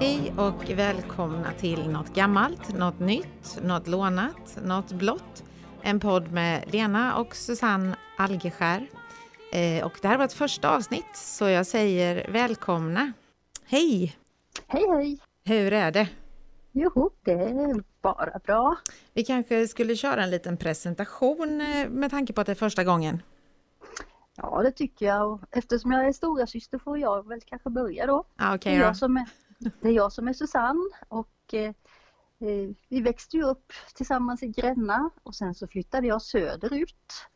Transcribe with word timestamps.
Hej 0.00 0.32
och 0.36 0.70
välkomna 0.70 1.52
till 1.58 1.90
något 1.90 2.14
gammalt, 2.14 2.74
något 2.74 3.00
nytt, 3.00 3.58
något 3.62 3.86
lånat, 3.86 4.58
något 4.64 4.92
blått. 4.92 5.44
En 5.82 6.00
podd 6.00 6.32
med 6.32 6.64
Lena 6.72 7.16
och 7.16 7.36
Susanne 7.36 7.96
Algeskär. 8.20 8.88
Eh, 9.52 9.86
och 9.86 9.98
det 10.02 10.08
här 10.08 10.18
var 10.18 10.24
ett 10.24 10.32
första 10.32 10.76
avsnitt 10.76 11.16
så 11.16 11.48
jag 11.48 11.66
säger 11.66 12.30
välkomna. 12.32 13.12
Hej! 13.64 14.16
Hej 14.66 14.86
hej! 14.88 15.18
Hur 15.44 15.72
är 15.72 15.92
det? 15.92 16.08
Jo, 16.72 17.10
det 17.24 17.32
är 17.32 17.82
bara 18.02 18.38
bra. 18.38 18.76
Vi 19.12 19.24
kanske 19.24 19.68
skulle 19.68 19.96
köra 19.96 20.22
en 20.22 20.30
liten 20.30 20.56
presentation 20.56 21.60
eh, 21.60 21.88
med 21.88 22.10
tanke 22.10 22.32
på 22.32 22.40
att 22.40 22.46
det 22.46 22.52
är 22.52 22.54
första 22.54 22.84
gången. 22.84 23.22
Ja, 24.36 24.62
det 24.62 24.72
tycker 24.72 25.06
jag. 25.06 25.40
Eftersom 25.50 25.92
jag 25.92 26.06
är 26.08 26.12
stora 26.12 26.46
syster 26.46 26.78
får 26.78 26.98
jag 26.98 27.28
väl 27.28 27.40
kanske 27.40 27.70
börja 27.70 28.06
då. 28.06 28.24
Ah, 28.36 28.50
det, 28.50 28.56
okay, 28.56 28.74
är 28.74 28.78
då. 28.78 28.84
jag 28.84 28.96
som 28.96 29.16
är, 29.16 29.26
det 29.58 29.88
är 29.88 29.92
jag 29.92 30.12
som 30.12 30.28
är 30.28 30.32
Susanne 30.32 30.90
och 31.08 31.54
eh, 31.54 31.68
eh, 32.40 32.70
vi 32.88 33.00
växte 33.00 33.36
ju 33.36 33.42
upp 33.42 33.72
tillsammans 33.94 34.42
i 34.42 34.46
Gränna 34.46 35.10
och 35.22 35.34
sen 35.34 35.54
så 35.54 35.66
flyttade 35.66 36.06
jag 36.06 36.22
söderut. 36.22 37.28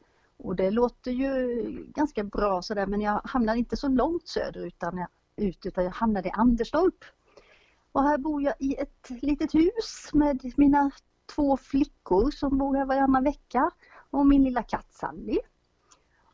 Och 0.43 0.57
det 0.57 0.71
låter 0.71 1.11
ju 1.11 1.57
ganska 1.95 2.25
bra 2.25 2.63
sådär 2.63 2.87
men 2.87 3.01
jag 3.01 3.21
hamnade 3.25 3.59
inte 3.59 3.77
så 3.77 3.89
långt 3.89 4.29
söderut 4.29 4.75
utan 4.75 4.99
jag, 4.99 5.09
ut, 5.37 5.67
utan 5.67 5.85
jag 5.85 5.91
hamnade 5.91 6.29
i 6.29 6.33
Anderstorp. 6.33 7.05
Och 7.93 8.03
här 8.03 8.19
bor 8.19 8.43
jag 8.43 8.55
i 8.59 8.75
ett 8.75 9.11
litet 9.11 9.55
hus 9.55 10.11
med 10.13 10.53
mina 10.57 10.91
två 11.35 11.57
flickor 11.57 12.31
som 12.31 12.59
bor 12.59 12.77
här 12.77 12.85
varannan 12.85 13.25
vecka 13.25 13.71
och 14.11 14.27
min 14.27 14.45
lilla 14.45 14.63
katt 14.63 14.93
Sally. 14.93 15.39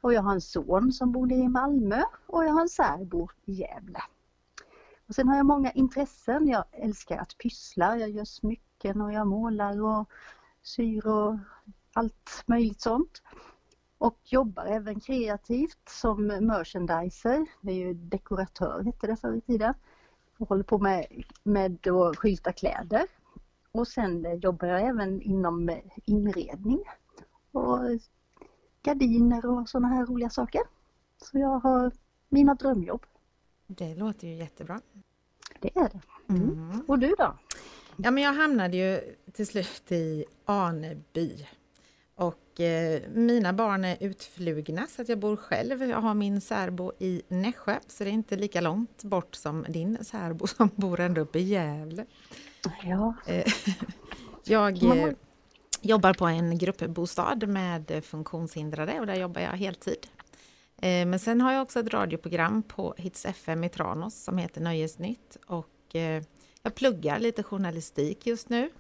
Och 0.01 0.15
jag 0.15 0.23
har 0.23 0.33
en 0.33 0.41
son 0.41 0.93
som 0.93 1.13
bor 1.13 1.33
i 1.33 1.49
Malmö 1.49 2.03
och 2.27 2.45
jag 2.45 2.53
har 2.53 2.61
en 2.61 2.69
särbo 2.69 3.29
i 3.45 3.53
Gävle. 3.53 4.01
Och 5.09 5.15
sen 5.15 5.29
har 5.29 5.37
jag 5.37 5.47
många 5.47 5.73
intressen. 5.73 6.49
Jag 6.49 6.65
älskar 6.73 7.19
att 7.19 7.39
pyssla. 7.39 7.97
Jag 7.97 8.11
gör 8.11 8.25
smycken 8.25 9.01
och 9.01 9.13
jag 9.13 9.27
målar 9.27 9.83
och 9.83 10.09
syr 10.63 11.07
och 11.07 11.37
allt 11.93 12.43
möjligt 12.47 12.81
sånt. 12.81 13.23
Och 13.99 14.19
jobbar 14.25 14.67
även 14.67 15.01
kreativt 15.01 15.89
som 15.89 16.27
merchandiser. 16.27 17.47
Det 17.61 17.73
är 17.73 17.77
ju 17.77 17.95
dekoratör 17.95 18.83
hette 18.83 19.07
det 19.07 19.17
förr 19.17 19.37
i 19.37 19.41
tiden. 19.41 19.75
Och 20.39 20.49
håller 20.49 20.63
på 20.63 20.79
med, 20.79 21.07
med 21.43 21.87
att 21.89 22.17
skylta 22.17 22.53
kläder. 22.53 23.07
Och 23.73 23.89
sen 23.89 24.41
jobbar 24.41 24.69
jag 24.69 24.83
även 24.83 25.23
inom 25.23 25.81
inredning. 26.05 26.85
Och 27.53 27.81
gardiner 28.83 29.47
och 29.47 29.69
sådana 29.69 29.89
här 29.89 30.07
roliga 30.07 30.31
saker. 30.31 30.63
Så 31.23 31.39
jag 31.39 31.59
har 31.59 31.93
mina 32.29 32.55
drömjobb. 32.55 33.07
Det 33.67 33.95
låter 33.95 34.29
ju 34.29 34.35
jättebra. 34.35 34.81
Det 35.61 35.77
är 35.77 35.89
det. 35.89 36.01
Mm. 36.29 36.43
Mm. 36.43 36.85
Och 36.89 36.99
du 36.99 37.15
då? 37.19 37.39
Ja, 37.97 38.11
men 38.11 38.23
jag 38.23 38.33
hamnade 38.33 38.77
ju 38.77 39.15
till 39.33 39.47
slut 39.47 39.93
i 39.93 40.25
Aneby. 40.45 41.49
Och 42.19 42.61
eh, 42.61 43.03
mina 43.11 43.53
barn 43.53 43.85
är 43.85 43.97
utflugna 44.01 44.87
så 44.87 45.03
att 45.03 45.09
jag 45.09 45.19
bor 45.19 45.37
själv. 45.37 45.83
Jag 45.83 46.01
har 46.01 46.15
min 46.15 46.41
särbo 46.41 46.93
i 46.99 47.23
Nässjö 47.29 47.79
så 47.87 48.05
det 48.05 48.11
är 48.11 48.13
inte 48.13 48.37
lika 48.37 48.61
långt 48.61 49.05
bort 49.05 49.35
som 49.35 49.67
din 49.69 50.05
särbo 50.05 50.47
som 50.57 50.71
bor 50.75 51.01
ända 51.01 51.21
uppe 51.21 51.39
i 51.39 51.43
Gävle. 51.43 52.07
Ja. 52.83 53.15
Eh, 53.27 53.53
jag 54.45 54.83
eh, 54.83 55.13
jobbar 55.81 56.15
på 56.15 56.27
en 56.27 56.59
gruppbostad 56.59 57.47
med 57.47 58.05
funktionshindrade 58.05 59.01
och 59.01 59.07
där 59.07 59.15
jobbar 59.15 59.41
jag 59.41 59.53
heltid. 59.53 60.07
Eh, 60.77 61.07
men 61.07 61.19
sen 61.19 61.41
har 61.41 61.53
jag 61.53 61.63
också 61.63 61.81
ett 61.81 61.95
radioprogram 61.95 62.63
på 62.63 62.95
Hits 62.99 63.25
FM 63.25 63.65
i 63.65 63.69
Tranås 63.69 64.25
som 64.25 64.39
heter 64.39 64.61
Nöjesnytt 64.61 65.37
och 65.47 65.97
eh, 65.97 66.23
jag 66.63 66.75
pluggar 66.75 67.19
lite 67.19 67.43
journalistik 67.43 68.27
just 68.27 68.49
nu. 68.49 68.71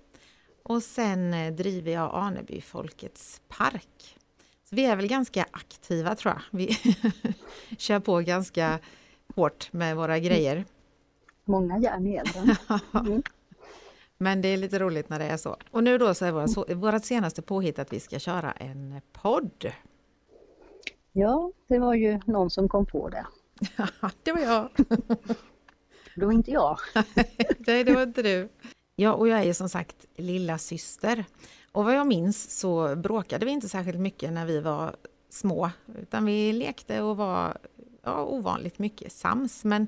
Och 0.69 0.83
sen 0.83 1.34
eh, 1.34 1.53
driver 1.53 1.93
jag 1.93 2.15
Aneby 2.15 2.61
Folkets 2.61 3.41
Park. 3.49 4.19
Så 4.65 4.77
vi 4.77 4.84
är 4.84 4.97
väl 4.97 5.06
ganska 5.06 5.47
aktiva 5.51 6.15
tror 6.15 6.34
jag. 6.34 6.59
Vi 6.59 6.77
kör 7.79 8.01
på 8.01 8.21
ganska 8.21 8.79
hårt 9.34 9.73
med 9.73 9.97
våra 9.97 10.19
grejer. 10.19 10.65
Många 11.45 11.79
järn 11.79 12.06
i 12.06 12.15
elden. 12.15 12.56
Mm. 12.95 13.23
Men 14.19 14.41
det 14.43 14.49
är 14.49 14.56
lite 14.56 14.79
roligt 14.79 15.09
när 15.09 15.19
det 15.19 15.25
är 15.25 15.37
så. 15.37 15.56
Och 15.71 15.84
nu 15.84 15.99
då 15.99 16.15
så 16.15 16.25
är 16.25 16.33
våra, 16.33 16.49
så, 16.49 16.67
vårt 16.75 17.05
senaste 17.05 17.43
påhitt 17.43 17.79
att 17.79 17.93
vi 17.93 18.00
ska 18.00 18.19
köra 18.19 18.53
en 18.53 19.00
podd. 19.12 19.73
Ja, 21.12 21.53
det 21.67 21.79
var 21.79 21.95
ju 21.95 22.21
någon 22.27 22.50
som 22.50 22.69
kom 22.69 22.87
på 22.87 23.09
det. 23.09 23.27
det 24.23 24.33
var 24.33 24.41
jag. 24.41 24.69
Det 26.17 26.25
var 26.25 26.33
inte 26.33 26.50
jag. 26.50 26.79
Nej, 27.59 27.85
det 27.85 27.95
var 27.95 28.03
inte 28.03 28.23
du. 28.23 28.49
Ja, 29.01 29.13
och 29.13 29.29
jag 29.29 29.39
är 29.39 29.45
ju 29.45 29.55
som 29.55 29.69
sagt 29.69 30.07
lilla 30.17 30.59
syster. 30.59 31.25
Och 31.73 31.85
vad 31.85 31.95
jag 31.95 32.07
minns 32.07 32.59
så 32.59 32.97
bråkade 32.97 33.47
vi 33.47 33.53
inte 33.53 33.69
särskilt 33.69 33.99
mycket 33.99 34.33
när 34.33 34.47
vi 34.47 34.61
var 34.61 34.97
små, 35.31 35.71
utan 36.03 36.25
vi 36.25 36.53
lekte 36.53 37.03
och 37.03 37.17
var 37.17 37.59
ja, 38.03 38.25
ovanligt 38.25 38.79
mycket 38.79 39.13
sams. 39.13 39.65
Men 39.65 39.87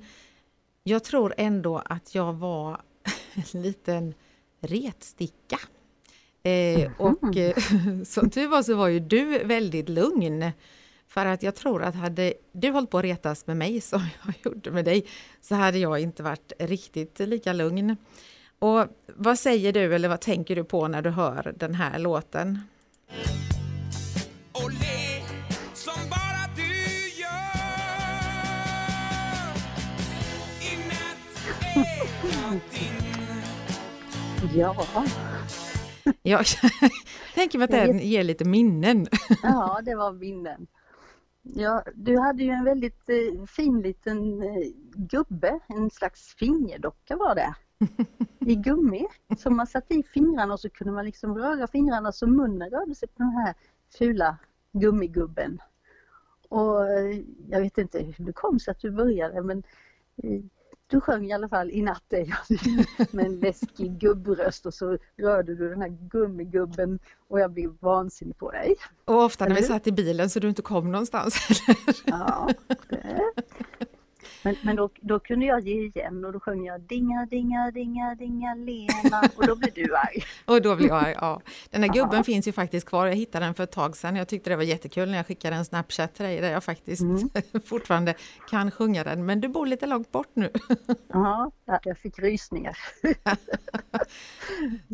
jag 0.82 1.04
tror 1.04 1.34
ändå 1.36 1.82
att 1.84 2.14
jag 2.14 2.32
var 2.32 2.80
en 3.52 3.62
liten 3.62 4.14
retsticka. 4.60 5.58
Eh, 6.42 6.90
och 6.98 7.36
eh, 7.36 7.56
som 8.04 8.30
tur 8.30 8.48
var 8.48 8.62
så 8.62 8.74
var 8.74 8.88
ju 8.88 9.00
du 9.00 9.44
väldigt 9.44 9.88
lugn. 9.88 10.50
För 11.06 11.26
att 11.26 11.42
jag 11.42 11.54
tror 11.54 11.82
att 11.82 11.94
hade 11.94 12.34
du 12.52 12.70
hållit 12.70 12.90
på 12.90 12.98
att 12.98 13.04
retas 13.04 13.46
med 13.46 13.56
mig 13.56 13.80
som 13.80 14.00
jag 14.24 14.34
gjorde 14.44 14.70
med 14.70 14.84
dig 14.84 15.06
så 15.40 15.54
hade 15.54 15.78
jag 15.78 16.00
inte 16.00 16.22
varit 16.22 16.52
riktigt 16.58 17.18
lika 17.18 17.52
lugn. 17.52 17.96
Och 18.62 18.86
vad 19.06 19.38
säger 19.38 19.72
du 19.72 19.94
eller 19.94 20.08
vad 20.08 20.20
tänker 20.20 20.56
du 20.56 20.64
på 20.64 20.88
när 20.88 21.02
du 21.02 21.10
hör 21.10 21.54
den 21.56 21.74
här 21.74 21.98
låten? 21.98 22.58
Olé, 24.64 25.22
som 25.74 26.10
bara 26.10 26.54
du 26.56 26.72
gör 27.20 27.56
I 30.62 30.76
natt 30.88 31.74
är 31.74 32.10
jag 32.32 32.60
din 32.70 33.00
Ja, 34.54 34.86
Jag 36.22 36.44
tänker 37.34 37.58
mig 37.58 37.64
att 37.64 37.70
den 37.70 37.98
ger 37.98 38.24
lite 38.24 38.44
minnen. 38.44 39.06
ja 39.42 39.80
det 39.84 39.94
var 39.94 40.12
minnen. 40.12 40.66
Ja, 41.42 41.82
du 41.94 42.18
hade 42.18 42.42
ju 42.42 42.50
en 42.50 42.64
väldigt 42.64 43.08
eh, 43.08 43.44
fin 43.46 43.82
liten 43.82 44.42
eh, 44.42 44.70
gubbe, 44.94 45.60
en 45.68 45.90
slags 45.90 46.34
fingerdocka 46.34 47.16
var 47.16 47.34
det. 47.34 47.54
I 48.40 48.54
gummi. 48.54 49.06
Som 49.38 49.56
man 49.56 49.66
satte 49.66 49.94
i 49.94 50.02
fingrarna 50.02 50.52
och 50.52 50.60
så 50.60 50.70
kunde 50.70 50.92
man 50.92 51.04
liksom 51.04 51.38
röra 51.38 51.66
fingrarna 51.66 52.12
så 52.12 52.26
munnen 52.26 52.70
rörde 52.70 52.94
sig 52.94 53.08
på 53.08 53.22
den 53.22 53.32
här 53.32 53.54
fula 53.98 54.36
gummigubben. 54.72 55.58
Och 56.48 56.88
eh, 56.88 57.20
jag 57.48 57.60
vet 57.60 57.78
inte 57.78 57.98
hur 57.98 58.24
det 58.24 58.32
kom 58.32 58.58
sig 58.58 58.72
att 58.72 58.80
du 58.80 58.90
började 58.90 59.42
men 59.42 59.62
eh, 60.22 60.40
du 60.86 61.00
sjöng 61.00 61.26
i 61.26 61.32
alla 61.32 61.48
fall 61.48 61.70
I 61.70 61.82
natt 61.82 62.04
din 62.08 62.32
med 63.10 63.26
en 63.26 63.40
läskig 63.40 63.98
gubbröst 63.98 64.66
och 64.66 64.74
så 64.74 64.98
rörde 65.16 65.54
du 65.54 65.68
den 65.68 65.82
här 65.82 65.88
gummigubben 65.88 66.98
och 67.28 67.40
jag 67.40 67.50
blev 67.50 67.76
vansinnig 67.80 68.38
på 68.38 68.50
dig. 68.50 68.76
Och 69.04 69.24
ofta 69.24 69.46
när 69.46 69.54
vi 69.54 69.62
satt 69.62 69.86
i 69.86 69.92
bilen 69.92 70.30
så 70.30 70.40
du 70.40 70.48
inte 70.48 70.62
kom 70.62 70.92
någonstans. 70.92 71.34
Ja, 72.04 72.48
det. 72.88 73.20
Men, 74.42 74.56
men 74.62 74.76
då, 74.76 74.90
då 75.00 75.18
kunde 75.18 75.46
jag 75.46 75.60
ge 75.60 75.86
igen 75.86 76.24
och 76.24 76.32
då 76.32 76.40
sjöng 76.40 76.64
jag 76.64 76.80
dinga 76.80 77.26
dinga 77.26 77.70
dinga 77.70 78.14
dinga 78.14 78.54
Lena 78.54 79.22
och 79.36 79.46
då 79.46 79.56
blev 79.56 79.72
du 79.74 79.96
arg. 79.96 80.24
Och 80.44 80.62
då 80.62 80.76
blev 80.76 80.88
jag 80.88 81.04
arg, 81.04 81.14
ja. 81.20 81.40
Den 81.70 81.82
här 81.82 81.92
gubben 81.92 82.24
finns 82.24 82.48
ju 82.48 82.52
faktiskt 82.52 82.86
kvar. 82.88 83.06
Jag 83.06 83.14
hittade 83.14 83.44
den 83.44 83.54
för 83.54 83.64
ett 83.64 83.72
tag 83.72 83.96
sedan. 83.96 84.16
Jag 84.16 84.28
tyckte 84.28 84.50
det 84.50 84.56
var 84.56 84.62
jättekul 84.62 85.10
när 85.10 85.16
jag 85.16 85.26
skickade 85.26 85.56
en 85.56 85.64
Snapchat 85.64 86.14
till 86.14 86.24
dig 86.24 86.40
där 86.40 86.52
jag 86.52 86.64
faktiskt 86.64 87.02
Mm. 87.02 87.30
fortfarande 87.64 88.14
kan 88.50 88.70
sjunga 88.70 89.04
den. 89.04 89.26
Men 89.26 89.40
du 89.40 89.48
bor 89.48 89.66
lite 89.66 89.86
långt 89.86 90.12
bort 90.12 90.30
nu. 90.34 90.50
Ja, 91.08 91.50
jag 91.84 91.98
fick 91.98 92.18
rysningar. 92.18 92.78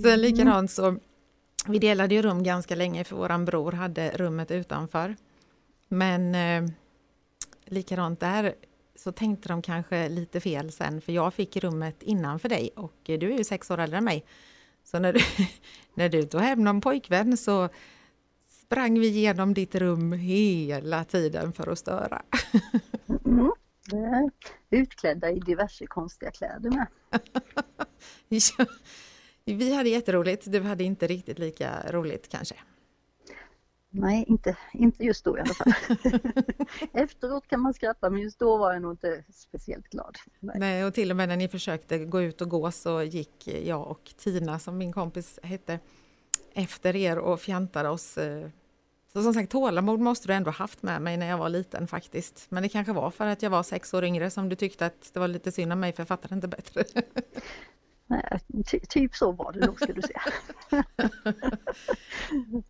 Sen 0.03 0.21
likadant 0.21 0.71
så, 0.71 0.97
vi 1.67 1.79
delade 1.79 2.15
ju 2.15 2.23
rum 2.23 2.43
ganska 2.43 2.75
länge 2.75 3.05
för 3.05 3.17
våran 3.17 3.45
bror 3.45 3.73
hade 3.73 4.11
rummet 4.11 4.51
utanför. 4.51 5.17
Men 5.89 6.35
eh, 6.35 6.71
likadant 7.65 8.21
där 8.21 8.55
så 8.97 9.13
tänkte 9.13 9.49
de 9.49 9.63
kanske 9.63 10.09
lite 10.09 10.41
fel 10.41 10.73
sen 10.73 11.01
för 11.01 11.13
jag 11.13 11.35
fick 11.35 11.57
rummet 11.57 12.03
innanför 12.03 12.49
dig 12.49 12.71
och 12.77 13.01
du 13.05 13.33
är 13.33 13.39
ju 13.39 13.45
sex 13.45 13.71
år 13.71 13.79
äldre 13.79 13.99
än 13.99 14.05
mig. 14.05 14.25
Så 14.85 14.99
när 14.99 15.13
du, 15.13 15.21
när 15.95 16.09
du 16.09 16.23
tog 16.23 16.41
hem 16.41 16.65
någon 16.65 16.81
pojkvän 16.81 17.37
så 17.37 17.69
sprang 18.49 19.01
vi 19.01 19.07
igenom 19.07 19.55
ditt 19.55 19.75
rum 19.75 20.13
hela 20.13 21.05
tiden 21.05 21.53
för 21.53 21.73
att 21.73 21.79
störa. 21.79 22.23
Mm. 23.25 24.31
Utklädda 24.71 25.31
i 25.31 25.41
diverse 25.41 25.87
konstiga 25.87 26.31
kläder 26.31 26.71
med. 26.71 26.87
Ja, 28.29 28.67
vi 29.45 29.75
hade 29.75 29.89
jätteroligt, 29.89 30.53
du 30.53 30.61
hade 30.61 30.85
inte 30.85 31.07
riktigt 31.07 31.39
lika 31.39 31.93
roligt 31.93 32.29
kanske. 32.29 32.55
Nej, 34.01 34.25
inte, 34.29 34.57
inte 34.73 35.05
just 35.05 35.25
då 35.25 35.39
i 35.39 35.41
alla 35.41 35.55
fall. 35.55 35.73
Efteråt 36.93 37.49
kan 37.49 37.61
man 37.61 37.75
skratta 37.75 38.11
men 38.11 38.21
just 38.21 38.39
då 38.39 38.57
var 38.57 38.73
jag 38.73 38.83
nog 38.83 38.93
inte 38.93 39.25
speciellt 39.33 39.89
glad. 39.89 40.17
Nej. 40.41 40.57
Nej, 40.59 40.85
och 40.85 40.95
till 40.95 41.11
och 41.11 41.17
med 41.17 41.29
när 41.29 41.37
ni 41.37 41.49
försökte 41.49 41.99
gå 41.99 42.23
ut 42.23 42.41
och 42.41 42.49
gå 42.49 42.71
så 42.71 43.03
gick 43.03 43.49
jag 43.49 43.87
och 43.87 44.15
Tina, 44.17 44.59
som 44.59 44.79
min 44.79 44.93
kompis 44.93 45.39
hette, 45.43 45.79
efter 46.55 46.97
er 46.97 47.19
och 47.19 47.41
fjantade 47.41 47.89
oss. 47.89 48.19
eh. 48.19 48.49
Så 49.13 49.23
som 49.23 49.35
sagt, 49.35 49.53
tålamod 49.53 50.01
måste 50.01 50.29
du 50.29 50.35
ändå 50.35 50.51
haft 50.51 50.83
med 50.83 51.03
mig 51.03 51.17
när 51.17 51.27
jag 51.29 51.39
var 51.39 51.49
liten 51.49 51.87
faktiskt. 51.89 52.47
Men 52.49 52.63
det 52.63 52.69
kanske 52.69 52.93
var 52.93 53.11
för 53.11 53.27
att 53.27 53.43
jag 53.43 53.51
var 53.51 53.63
sex 53.63 53.95
år 53.95 54.05
yngre 54.05 54.31
som 54.31 54.49
du 54.49 54.57
tyckte 54.57 54.87
att 54.87 55.11
det 55.13 55.21
var 55.21 55.29
lite 55.29 55.53
synd 55.53 55.73
om 55.73 55.81
mig 55.81 55.93
för 55.93 56.01
jag 56.01 56.09
fattade 56.09 56.35
inte 56.35 56.49
bättre. 56.49 56.85
Nej, 58.06 58.41
ty, 58.67 58.81
typ 58.81 59.14
så 59.14 59.32
var 59.32 59.53
det 59.53 59.67
nog 59.67 59.81
ska 59.81 59.93
du 59.93 60.03
se. 60.03 60.14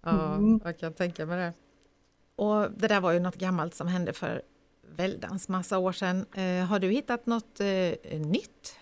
Ja, 0.03 0.35
Mm. 0.35 0.61
jag 0.65 0.79
kan 0.79 0.93
tänka 0.95 1.27
mig 1.27 1.39
det. 1.39 1.53
Och 2.43 2.71
det 2.73 2.89
där 2.89 3.01
var 3.01 3.13
ju 3.13 3.21
något 3.21 3.37
gammalt 3.37 3.75
som 3.75 3.87
hände 3.89 4.13
för 4.13 4.43
väldans 4.97 5.49
massa 5.49 5.79
år 5.79 5.93
sedan. 5.93 6.27
Eh, 6.35 6.65
har 6.67 6.79
du 6.79 6.91
hittat 6.91 7.27
något 7.27 7.61
eh, 7.61 8.21
nytt? 8.21 8.77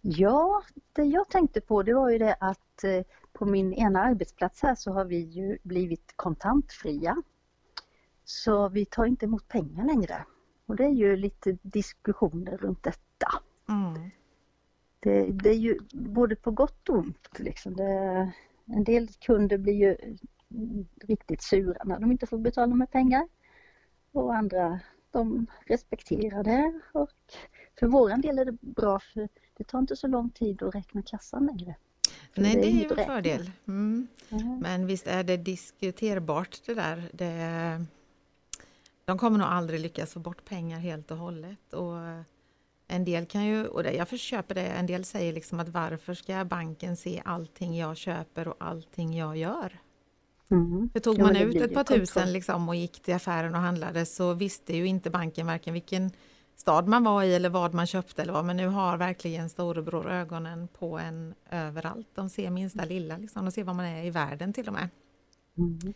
Ja, 0.00 0.62
det 0.92 1.02
jag 1.04 1.28
tänkte 1.28 1.60
på 1.60 1.82
det 1.82 1.94
var 1.94 2.10
ju 2.10 2.18
det 2.18 2.36
att 2.40 2.84
eh, 2.84 3.02
på 3.32 3.44
min 3.46 3.72
ena 3.72 4.00
arbetsplats 4.02 4.62
här 4.62 4.74
så 4.74 4.92
har 4.92 5.04
vi 5.04 5.16
ju 5.18 5.58
blivit 5.62 6.12
kontantfria. 6.16 7.22
Så 8.24 8.68
vi 8.68 8.84
tar 8.84 9.04
inte 9.06 9.24
emot 9.26 9.48
pengar 9.48 9.84
längre. 9.84 10.24
Och 10.66 10.76
det 10.76 10.84
är 10.84 10.88
ju 10.94 11.16
lite 11.16 11.58
diskussioner 11.62 12.56
runt 12.56 12.82
detta. 12.82 13.28
Mm. 13.68 14.10
Det, 15.00 15.32
det 15.32 15.48
är 15.50 15.58
ju 15.58 15.78
både 15.92 16.36
på 16.36 16.50
gott 16.50 16.88
och 16.88 16.98
ont. 16.98 17.28
Liksom. 17.38 17.76
Det, 17.76 18.32
en 18.66 18.84
del 18.84 19.08
kunder 19.08 19.58
blir 19.58 19.74
ju 19.74 19.96
mm, 20.50 20.86
riktigt 21.04 21.42
sura 21.42 21.84
när 21.84 22.00
de 22.00 22.12
inte 22.12 22.26
får 22.26 22.38
betala 22.38 22.74
med 22.74 22.90
pengar. 22.90 23.28
Och 24.12 24.34
andra 24.34 24.80
de 25.10 25.46
respekterar 25.66 26.44
det. 26.44 26.80
Och 26.92 27.10
för 27.78 27.86
våran 27.86 28.20
del 28.20 28.38
är 28.38 28.44
det 28.44 28.58
bra 28.60 28.98
för 28.98 29.28
det 29.56 29.64
tar 29.64 29.78
inte 29.78 29.96
så 29.96 30.06
lång 30.06 30.30
tid 30.30 30.62
att 30.62 30.74
räkna 30.74 31.02
kassan 31.02 31.46
längre. 31.46 31.74
Nej, 32.34 32.54
det 32.54 32.66
är 32.66 32.70
ju 32.70 33.00
en 33.00 33.06
fördel. 33.06 33.50
Mm. 33.68 34.06
Ja. 34.28 34.58
Men 34.60 34.86
visst 34.86 35.06
är 35.06 35.24
det 35.24 35.36
diskuterbart 35.36 36.60
det 36.66 36.74
där. 36.74 37.10
Det, 37.12 37.84
de 39.04 39.18
kommer 39.18 39.38
nog 39.38 39.46
aldrig 39.46 39.80
lyckas 39.80 40.12
få 40.12 40.20
bort 40.20 40.44
pengar 40.44 40.78
helt 40.78 41.10
och 41.10 41.16
hållet. 41.16 41.72
Och 41.72 41.94
en 42.90 43.04
del 43.04 43.26
kan 43.26 43.44
ju, 43.44 43.66
och 43.66 43.82
det, 43.82 43.92
jag 43.92 44.18
köper 44.18 44.54
det, 44.54 44.66
en 44.66 44.86
del 44.86 45.04
säger 45.04 45.32
liksom 45.32 45.60
att 45.60 45.68
varför 45.68 46.14
ska 46.14 46.44
banken 46.44 46.96
se 46.96 47.22
allting 47.24 47.78
jag 47.78 47.96
köper 47.96 48.48
och 48.48 48.56
allting 48.58 49.16
jag 49.16 49.36
gör? 49.36 49.80
Mm. 50.50 50.90
För 50.92 51.00
tog 51.00 51.18
Ja, 51.18 51.24
man 51.24 51.34
det 51.34 51.40
ut 51.40 51.56
ett 51.56 51.74
par 51.74 51.84
tusen 51.84 52.32
liksom 52.32 52.68
och 52.68 52.76
gick 52.76 53.02
till 53.02 53.14
affären 53.14 53.54
och 53.54 53.60
handlade 53.60 54.06
så 54.06 54.34
visste 54.34 54.76
ju 54.76 54.86
inte 54.86 55.10
banken 55.10 55.46
varken 55.46 55.74
vilken 55.74 56.10
stad 56.56 56.88
man 56.88 57.04
var 57.04 57.22
i 57.22 57.34
eller 57.34 57.48
vad 57.48 57.74
man 57.74 57.86
köpte 57.86 58.22
eller 58.22 58.32
vad. 58.32 58.44
Men 58.44 58.56
nu 58.56 58.66
har 58.66 58.96
verkligen 58.96 59.48
storebror 59.48 60.10
ögonen 60.10 60.68
på 60.78 60.98
en 60.98 61.34
överallt. 61.50 62.08
De 62.14 62.28
ser 62.28 62.50
minsta 62.50 62.84
lilla, 62.84 63.16
liksom. 63.16 63.44
de 63.44 63.50
ser 63.50 63.64
vad 63.64 63.76
man 63.76 63.86
är 63.86 64.04
i 64.04 64.10
världen 64.10 64.52
till 64.52 64.68
och 64.68 64.74
med. 64.74 64.88
Mm. 65.58 65.94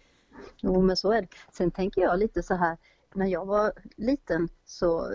Jo 0.61 0.83
men 0.83 0.97
så 0.97 1.13
är 1.13 1.23
det. 1.23 1.29
Sen 1.53 1.71
tänker 1.71 2.01
jag 2.01 2.19
lite 2.19 2.43
så 2.43 2.55
här, 2.55 2.77
när 3.15 3.27
jag 3.27 3.47
var 3.47 3.73
liten 3.97 4.49
så 4.65 5.11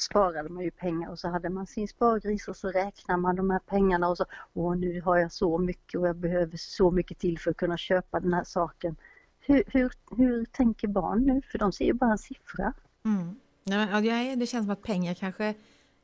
sparade 0.00 0.48
man 0.48 0.64
ju 0.64 0.70
pengar 0.70 1.10
och 1.10 1.18
så 1.18 1.28
hade 1.28 1.48
man 1.50 1.66
sin 1.66 1.88
spargris 1.88 2.48
och 2.48 2.56
så 2.56 2.68
räknar 2.68 3.16
man 3.16 3.36
de 3.36 3.50
här 3.50 3.58
pengarna 3.58 4.08
och 4.08 4.16
så, 4.16 4.24
åh 4.54 4.76
nu 4.76 5.00
har 5.00 5.16
jag 5.16 5.32
så 5.32 5.58
mycket 5.58 6.00
och 6.00 6.08
jag 6.08 6.16
behöver 6.16 6.56
så 6.56 6.90
mycket 6.90 7.18
till 7.18 7.38
för 7.38 7.50
att 7.50 7.56
kunna 7.56 7.76
köpa 7.76 8.20
den 8.20 8.34
här 8.34 8.44
saken. 8.44 8.96
Hur, 9.40 9.64
hur, 9.66 9.92
hur 10.16 10.44
tänker 10.44 10.88
barn 10.88 11.22
nu? 11.22 11.42
För 11.42 11.58
de 11.58 11.72
ser 11.72 11.84
ju 11.84 11.92
bara 11.92 12.12
en 12.12 12.18
siffra. 12.18 12.72
Mm. 13.04 13.40
Ja, 13.64 14.00
det 14.36 14.46
känns 14.46 14.64
som 14.64 14.70
att 14.70 14.82
pengar 14.82 15.14
kanske, 15.14 15.54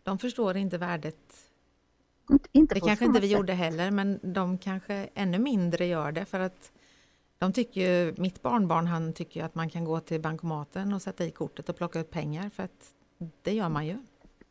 de 0.03 0.19
förstår 0.19 0.57
inte 0.57 0.79
värdet. 0.79 1.17
Inte, 2.31 2.49
inte 2.53 2.75
Det 2.75 2.81
kanske 2.81 3.05
inte 3.05 3.21
vi 3.21 3.29
sätt. 3.29 3.37
gjorde 3.39 3.53
heller, 3.53 3.91
men 3.91 4.21
de 4.23 4.59
kanske 4.59 5.09
ännu 5.15 5.39
mindre 5.39 5.87
gör 5.87 6.13
det 6.13 6.25
för 6.25 6.41
att 6.41 6.73
de 7.43 7.53
tycker 7.53 7.81
ju, 7.81 8.15
mitt 8.17 8.43
barnbarn 8.43 8.87
han 8.87 9.13
tycker 9.13 9.41
ju 9.41 9.47
att 9.47 9.55
man 9.55 9.71
kan 9.71 9.85
gå 9.85 10.01
till 10.01 10.21
bankomaten 10.21 10.93
och 10.93 11.03
sätta 11.03 11.25
i 11.25 11.31
kortet 11.31 11.69
och 11.69 11.77
plocka 11.77 12.01
ut 12.01 12.11
pengar 12.11 12.51
för 12.51 12.63
att 12.63 12.95
det 13.43 13.53
gör 13.53 13.69
man 13.69 13.87
ju. 13.87 13.99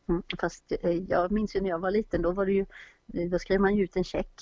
Mm, 0.08 0.22
fast 0.40 0.72
eh, 0.82 0.90
jag 0.90 1.30
minns 1.30 1.56
ju 1.56 1.60
när 1.60 1.68
jag 1.68 1.78
var 1.78 1.90
liten, 1.90 2.22
då 2.22 2.32
var 2.32 2.46
det 2.46 2.52
ju, 2.52 2.66
eh, 3.14 3.30
då 3.30 3.38
skrev 3.38 3.60
man 3.60 3.76
ju 3.76 3.84
ut 3.84 3.96
en 3.96 4.04
check. 4.04 4.40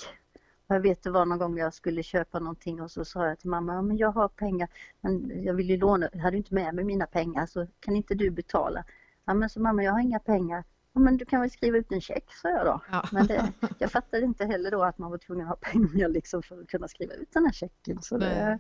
Och 0.67 0.75
jag 0.75 0.81
vet 0.81 1.03
det 1.03 1.11
var 1.11 1.27
någon 1.27 1.39
gång 1.39 1.59
jag 1.59 1.75
skulle 1.75 2.03
köpa 2.03 2.39
någonting 2.39 2.83
och 2.83 2.91
så 2.91 3.05
sa 3.05 3.27
jag 3.27 3.39
till 3.39 3.51
mamma, 3.51 3.75
ja, 3.75 3.83
men 3.83 3.97
jag 3.97 4.13
har 4.13 4.29
pengar, 4.29 4.69
men 5.01 5.45
jag 5.45 5.55
vill 5.55 5.71
ju 5.71 5.77
låna, 5.77 6.09
jag 6.13 6.21
hade 6.21 6.37
inte 6.37 6.55
med 6.55 6.75
mig 6.75 6.85
mina 6.85 7.07
pengar 7.07 7.47
så 7.47 7.67
kan 7.81 7.97
inte 7.97 8.15
du 8.15 8.31
betala? 8.31 8.85
Ja 9.25 9.35
men 9.35 9.51
så 9.51 9.61
mamma 9.61 9.83
jag 9.83 9.93
har 9.93 10.01
inga 10.01 10.19
pengar. 10.19 10.65
Men 10.93 11.17
du 11.17 11.25
kan 11.25 11.41
väl 11.41 11.51
skriva 11.51 11.79
ut 11.79 11.93
en 11.93 12.01
check, 12.01 12.25
sa 12.43 12.49
jag 12.49 12.67
då. 12.67 12.81
Ja. 12.91 13.05
Men 13.13 13.27
det, 13.27 13.53
jag 13.79 13.93
fattade 13.93 14.25
inte 14.25 14.45
heller 14.45 14.71
då 14.71 14.83
att 14.83 14.99
man 14.99 15.11
var 15.11 15.19
tvungen 15.19 15.47
att 15.47 15.49
ha 15.49 15.71
pengar 15.71 16.09
liksom 16.09 16.43
för 16.43 16.61
att 16.61 16.69
kunna 16.69 16.89
skriva 16.89 17.15
ut 17.15 17.33
den 17.33 17.45
här 17.45 17.53
checken. 17.53 18.03
Så 18.03 18.19
det, 18.19 18.59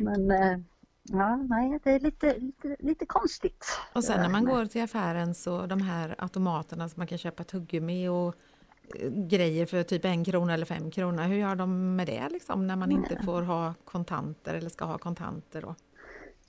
men 0.00 0.30
eh, 0.30 0.58
ja, 1.02 1.36
nej, 1.36 1.80
det 1.84 1.90
är 1.90 2.00
lite, 2.00 2.38
lite, 2.38 2.76
lite 2.78 3.06
konstigt. 3.06 3.66
Och 3.92 4.04
sen 4.04 4.20
när 4.20 4.28
man 4.28 4.44
går 4.44 4.66
till 4.66 4.82
affären 4.82 5.34
så 5.34 5.66
de 5.66 5.80
här 5.80 6.14
automaterna 6.18 6.88
som 6.88 7.00
man 7.00 7.06
kan 7.06 7.18
köpa 7.18 7.44
tuggummi 7.44 8.08
och 8.08 8.34
eh, 8.94 9.10
grejer 9.10 9.66
för 9.66 9.82
typ 9.82 10.04
en 10.04 10.24
krona 10.24 10.54
eller 10.54 10.66
fem 10.66 10.90
kronor. 10.90 11.22
Hur 11.22 11.36
gör 11.36 11.54
de 11.56 11.96
med 11.96 12.06
det 12.06 12.28
liksom 12.30 12.66
när 12.66 12.76
man 12.76 12.92
inte 12.92 13.22
får 13.24 13.42
ha 13.42 13.74
kontanter 13.84 14.54
eller 14.54 14.70
ska 14.70 14.84
ha 14.84 14.98
kontanter? 14.98 15.62
Då? 15.62 15.74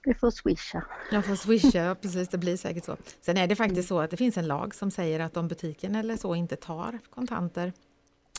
Vi 0.05 0.13
får 0.13 0.31
swisha. 0.31 0.83
Jag 1.11 1.25
får 1.25 1.35
swisha, 1.35 1.95
precis 1.95 2.29
det 2.29 2.37
blir 2.37 2.57
säkert 2.57 2.85
så. 2.85 2.97
Sen 3.21 3.37
är 3.37 3.47
det 3.47 3.55
faktiskt 3.55 3.87
så 3.87 3.99
att 3.99 4.11
det 4.11 4.17
finns 4.17 4.37
en 4.37 4.47
lag 4.47 4.75
som 4.75 4.91
säger 4.91 5.19
att 5.19 5.37
om 5.37 5.47
butiken 5.47 5.95
eller 5.95 6.17
så 6.17 6.35
inte 6.35 6.55
tar 6.55 6.99
kontanter 7.09 7.73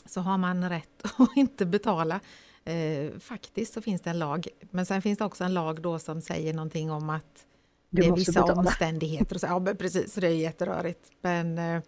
så 0.05 0.21
har 0.21 0.37
man 0.37 0.69
rätt 0.69 1.03
att 1.17 1.29
inte 1.37 1.65
betala. 1.65 2.19
Eh, 2.63 3.19
faktiskt 3.19 3.73
så 3.73 3.81
finns 3.81 4.01
det 4.01 4.09
en 4.09 4.19
lag. 4.19 4.47
Men 4.71 4.85
sen 4.85 5.01
finns 5.01 5.17
det 5.17 5.25
också 5.25 5.43
en 5.43 5.53
lag 5.53 5.81
då 5.81 5.99
som 5.99 6.21
säger 6.21 6.53
någonting 6.53 6.91
om 6.91 7.09
att 7.09 7.45
Du 7.89 8.01
det 8.01 8.07
är 8.07 8.15
vissa 8.15 8.31
betala. 8.31 8.59
omständigheter. 8.59 9.35
Och 9.35 9.41
så, 9.41 9.47
ja, 9.47 9.59
men 9.59 9.77
precis, 9.77 10.13
så 10.13 10.19
det 10.19 10.27
är 10.27 10.31
jätterörigt. 10.31 11.11
Men 11.21 11.57
eh, 11.57 11.81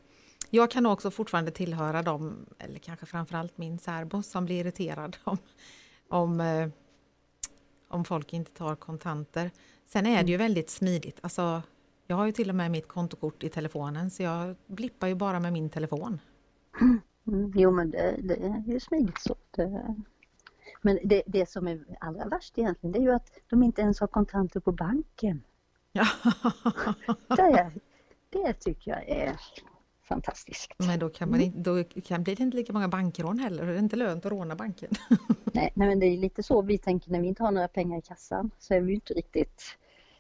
jag 0.50 0.71
kan 0.71 0.86
också 0.86 1.12
fortfarande 1.12 1.51
tillhöra 1.51 2.01
dem, 2.01 2.45
eller 2.59 2.79
kanske 2.79 3.05
framförallt 3.05 3.57
min 3.57 3.79
särbo, 3.79 4.24
som 4.24 4.45
blir 4.45 4.59
irriterad 4.59 5.17
om, 5.24 5.38
om, 6.09 6.41
eh, 6.41 6.69
om 7.89 8.05
folk 8.05 8.34
inte 8.34 8.51
tar 8.51 8.75
kontanter. 8.75 9.51
Sen 9.86 10.05
är 10.05 10.24
det 10.24 10.31
ju 10.31 10.38
väldigt 10.38 10.69
smidigt. 10.69 11.19
Alltså, 11.22 11.62
jag 12.08 12.15
har 12.15 12.25
ju 12.25 12.31
till 12.31 12.50
och 12.50 12.55
med 12.55 12.72
mitt 12.72 12.88
kontokort 12.88 13.43
i 13.43 13.50
telefonen, 13.50 14.12
så 14.12 14.24
jag 14.24 14.55
blippar 14.67 15.08
ju 15.08 15.15
bara 15.15 15.39
med 15.39 15.53
min 15.53 15.69
telefon. 15.69 16.19
Mm, 17.27 17.53
jo 17.55 17.72
men 17.72 17.91
det, 17.91 18.15
det 18.19 18.34
är 18.34 18.63
ju 18.67 18.79
smidigt 18.79 19.22
så. 19.22 19.36
Det, 19.51 19.96
men 20.81 21.00
det, 21.03 21.24
det 21.25 21.50
som 21.50 21.67
är 21.67 21.86
allra 22.00 22.25
värst 22.25 22.58
egentligen 22.58 22.91
det 22.91 23.00
är 23.00 23.03
ju 23.03 23.12
att 23.12 23.31
de 23.50 23.63
inte 23.63 23.81
ens 23.81 24.00
har 24.00 24.08
kontanter 24.08 24.60
på 24.60 24.72
banken. 24.72 25.43
Ja. 25.91 26.08
Det, 27.27 27.72
det 28.29 28.53
tycker 28.53 28.91
jag 28.91 29.10
är 29.10 29.36
fantastiskt. 30.09 30.73
Men 30.77 30.99
då, 30.99 31.09
kan 31.09 31.29
man 31.31 31.41
inte, 31.41 31.59
då 31.59 31.83
kan, 31.83 32.23
blir 32.23 32.35
det 32.35 32.43
inte 32.43 32.57
lika 32.57 32.73
många 32.73 32.87
bankrån 32.87 33.39
heller. 33.39 33.65
Det 33.65 33.73
är 33.73 33.79
inte 33.79 33.95
lönt 33.95 34.25
att 34.25 34.31
råna 34.31 34.55
banken. 34.55 34.89
Nej, 35.53 35.71
nej 35.75 35.87
men 35.87 35.99
det 35.99 36.05
är 36.05 36.17
lite 36.17 36.43
så 36.43 36.61
vi 36.61 36.77
tänker 36.77 37.11
när 37.11 37.21
vi 37.21 37.27
inte 37.27 37.43
har 37.43 37.51
några 37.51 37.67
pengar 37.67 37.99
i 37.99 38.01
kassan 38.01 38.51
så 38.59 38.73
är 38.73 38.81
vi 38.81 38.93
inte 38.93 39.13
riktigt 39.13 39.63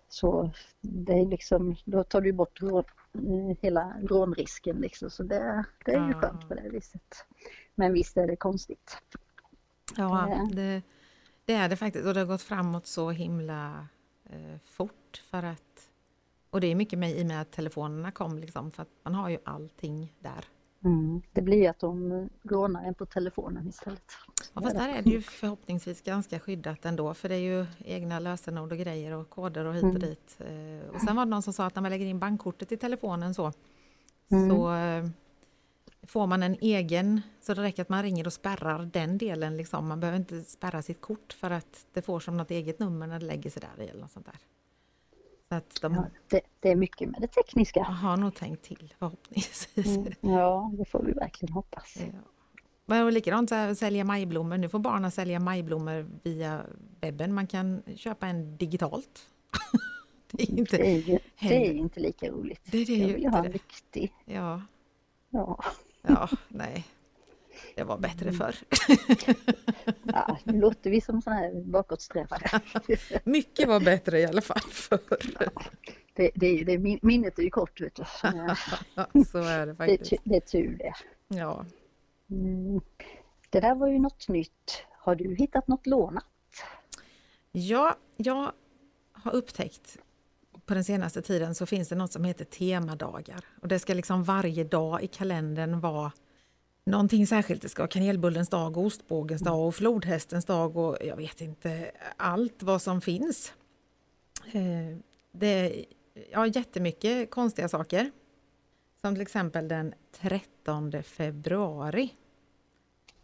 så 0.09 0.51
det 0.81 1.13
är 1.13 1.25
liksom, 1.25 1.75
då 1.85 2.03
tar 2.03 2.21
du 2.21 2.31
bort 2.31 2.61
rån, 2.61 2.83
eh, 3.13 3.57
hela 3.61 3.93
rånrisken 4.03 4.75
liksom 4.77 5.09
så 5.09 5.23
det, 5.23 5.65
det 5.85 5.91
är 5.93 6.07
ju 6.07 6.13
skönt 6.13 6.47
på 6.47 6.53
det 6.53 6.69
viset. 6.69 7.25
Men 7.75 7.93
visst 7.93 8.17
är 8.17 8.27
det 8.27 8.35
konstigt. 8.35 8.97
Ja, 9.97 10.47
Det- 10.51 10.55
det, 10.55 10.81
det 11.45 11.53
är 11.53 11.69
det 11.69 11.75
faktiskt. 11.75 12.05
Och 12.05 12.13
det 12.13 12.19
har 12.19 12.27
gått 12.27 12.41
framåt 12.41 12.87
så 12.87 13.11
himla 13.11 13.87
eh, 14.29 14.57
fort. 14.65 15.23
För 15.29 15.43
att, 15.43 15.68
och 16.49 16.61
det 16.61 16.67
är 16.67 16.75
mycket 16.75 16.99
med, 16.99 17.11
i 17.11 17.23
och 17.23 17.27
med 17.27 17.41
att 17.41 17.51
telefonerna 17.51 18.11
kom, 18.11 18.39
liksom, 18.39 18.71
för 18.71 18.81
att 18.83 18.89
man 19.03 19.15
har 19.15 19.29
ju 19.29 19.37
allting 19.43 20.13
där. 20.19 20.45
Mm. 20.83 21.21
Det 21.33 21.41
blir 21.41 21.69
att 21.69 21.79
de 21.79 22.29
rånar 22.43 22.83
en 22.83 22.93
på 22.93 23.05
telefonen 23.05 23.67
istället. 23.67 24.03
Ja, 24.53 24.61
fast 24.61 24.75
där 24.75 24.89
är 24.89 25.01
det 25.01 25.09
ju 25.09 25.21
förhoppningsvis 25.21 26.01
ganska 26.01 26.39
skyddat 26.39 26.85
ändå, 26.85 27.13
för 27.13 27.29
det 27.29 27.35
är 27.35 27.39
ju 27.39 27.65
egna 27.85 28.19
lösenord 28.19 28.71
och 28.71 28.77
grejer 28.77 29.11
och 29.13 29.29
koder 29.29 29.65
och 29.65 29.73
hit 29.75 29.83
och 29.83 29.89
Mm. 29.89 30.01
dit. 30.01 30.37
Eh, 30.39 30.95
Och 30.95 31.01
sen 31.01 31.15
var 31.15 31.25
det 31.25 31.29
någon 31.31 31.41
som 31.41 31.53
sa 31.53 31.65
att 31.65 31.75
när 31.75 31.81
man 31.81 31.91
lägger 31.91 32.05
in 32.05 32.19
bankkortet 32.19 32.71
i 32.71 32.77
telefonen 32.77 33.33
så, 33.33 33.51
Mm. 34.31 34.49
så 34.49 34.73
eh, 34.73 35.07
får 36.07 36.27
man 36.27 36.43
en 36.43 36.55
egen, 36.61 37.21
så 37.41 37.53
det 37.53 37.61
räcker 37.61 37.81
att 37.81 37.89
man 37.89 38.03
ringer 38.03 38.25
och 38.27 38.33
spärrar 38.33 38.85
den 38.93 39.17
delen. 39.17 39.57
Liksom. 39.57 39.87
Man 39.87 39.99
behöver 39.99 40.19
inte 40.19 40.41
spärra 40.41 40.81
sitt 40.81 41.01
kort 41.01 41.33
för 41.33 41.51
att 41.51 41.85
det 41.93 42.01
får 42.01 42.19
som 42.19 42.37
något 42.37 42.51
eget 42.51 42.79
nummer 42.79 43.07
när 43.07 43.19
det 43.19 43.25
lägger 43.25 43.49
sig 43.49 43.61
där 43.77 43.83
i 43.83 43.87
eller 43.87 44.01
något 44.01 44.11
sånt 44.11 44.25
där. 44.25 44.35
Så 45.49 45.55
att 45.55 45.81
de 45.81 45.93
Ja, 45.93 46.05
det, 46.29 46.41
det 46.59 46.71
är 46.71 46.75
mycket 46.75 47.09
med 47.09 47.21
det 47.21 47.27
tekniska. 47.27 47.83
har 47.83 48.17
nog 48.17 48.35
tänkt 48.35 48.63
till 48.63 48.93
förhoppningsvis. 48.99 49.97
Mm, 49.97 50.13
ja, 50.21 50.71
det 50.77 50.85
får 50.85 51.03
vi 51.03 51.11
verkligen 51.11 51.53
hoppas. 51.53 51.97
Ja. 51.97 52.19
Men 52.85 53.05
och 53.05 53.11
likadant 53.11 53.51
här, 53.51 53.73
sälja 53.73 54.03
majblommor. 54.03 54.57
Nu 54.57 54.69
får 54.69 54.79
barnen 54.79 55.11
sälja 55.11 55.39
majblommor 55.39 56.09
via 56.23 56.61
webben. 57.01 57.33
Man 57.33 57.47
kan 57.47 57.83
köpa 57.95 58.27
en 58.27 58.57
digitalt. 58.57 59.27
det 60.31 60.43
är 60.43 60.57
inte... 60.59 60.77
Det 60.77 60.87
är 60.91 60.97
ju 61.01 61.19
det 61.39 61.67
är 61.67 61.73
inte 61.73 61.99
lika 61.99 62.29
roligt. 62.31 62.61
Det 62.71 62.77
är 62.77 62.85
det 62.85 62.95
Jag 62.95 63.07
ju 63.07 63.13
vill 63.13 63.23
ju 63.23 63.29
ha 63.29 63.45
en 63.45 63.51
riktig. 63.51 64.13
Ja, 64.25 64.61
Ja. 65.29 65.63
ja, 66.01 66.29
nej. 66.47 66.85
Det 67.75 67.83
var 67.83 67.97
bättre 67.97 68.31
förr. 68.31 68.55
Ja, 70.03 70.37
nu 70.43 70.59
låter 70.61 70.89
vi 70.89 71.01
som 71.01 71.21
sådana 71.21 71.39
här 71.41 71.61
bakåtsträvare. 71.63 72.61
Mycket 73.23 73.67
var 73.67 73.79
bättre 73.79 74.19
i 74.19 74.25
alla 74.25 74.41
fall 74.41 74.59
förr. 74.69 74.99
Det, 76.13 76.31
det, 76.35 76.63
det, 76.63 76.77
min- 76.77 76.99
minnet 77.01 77.39
är 77.39 77.43
ju 77.43 77.49
kort 77.49 77.81
vet 77.81 77.95
du. 77.95 78.03
Ja, 78.23 78.55
så 79.31 79.37
är 79.37 79.59
det 79.65 79.71
Det 79.73 79.75
faktiskt. 79.75 80.11
tu- 80.11 80.17
det 80.23 80.35
är 80.35 80.39
tur 80.39 80.77
det. 80.77 80.93
Ja. 81.37 81.65
Mm. 82.31 82.81
Det 83.49 83.59
där 83.59 83.75
var 83.75 83.87
ju 83.87 83.99
något 83.99 84.27
nytt. 84.27 84.83
Har 84.91 85.15
du 85.15 85.35
hittat 85.35 85.67
något 85.67 85.87
lånat? 85.87 86.25
ja, 87.51 87.95
jag 88.17 88.51
har 89.11 89.31
upptäckt 89.35 89.97
på 90.65 90.73
den 90.73 90.83
senaste 90.83 91.21
tiden 91.21 91.55
så 91.55 91.65
finns 91.65 91.89
det 91.89 91.95
något 91.95 92.11
som 92.11 92.23
heter 92.23 92.45
temadagar. 92.45 93.45
Och 93.61 93.67
det 93.67 93.79
ska 93.79 93.93
liksom 93.93 94.23
varje 94.23 94.63
dag 94.63 95.03
i 95.03 95.07
kalendern 95.07 95.79
vara 95.79 96.11
någonting 96.89 97.27
särskilt. 97.27 97.61
Det 97.61 97.69
ska 97.69 97.81
vara 97.81 97.89
kanelbullens 97.89 98.49
dag, 98.49 98.77
ostbågens 98.77 99.41
dag 99.41 99.67
och 99.67 99.75
flodhästens 99.75 100.45
dag 100.45 100.77
och 100.77 100.97
jag 101.01 101.15
vet 101.15 101.41
inte 101.41 101.91
allt 102.17 102.63
vad 102.63 102.81
som 102.81 103.01
finns. 103.01 103.53
Det 105.31 105.47
är 105.47 105.85
ja, 106.31 106.47
jättemycket 106.47 107.31
konstiga 107.31 107.69
saker. 107.69 108.11
Som 109.01 109.15
till 109.15 109.21
exempel 109.21 109.67
den 109.67 109.93
13 110.21 111.03
februari. 111.03 112.13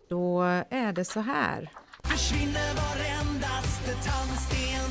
Då 0.10 0.42
är 0.70 0.94
det 0.94 1.06
så 1.06 1.20
här. 1.20 1.70
Försvinner 2.04 2.74
varendaste 2.76 3.92
tandsten 3.92 4.90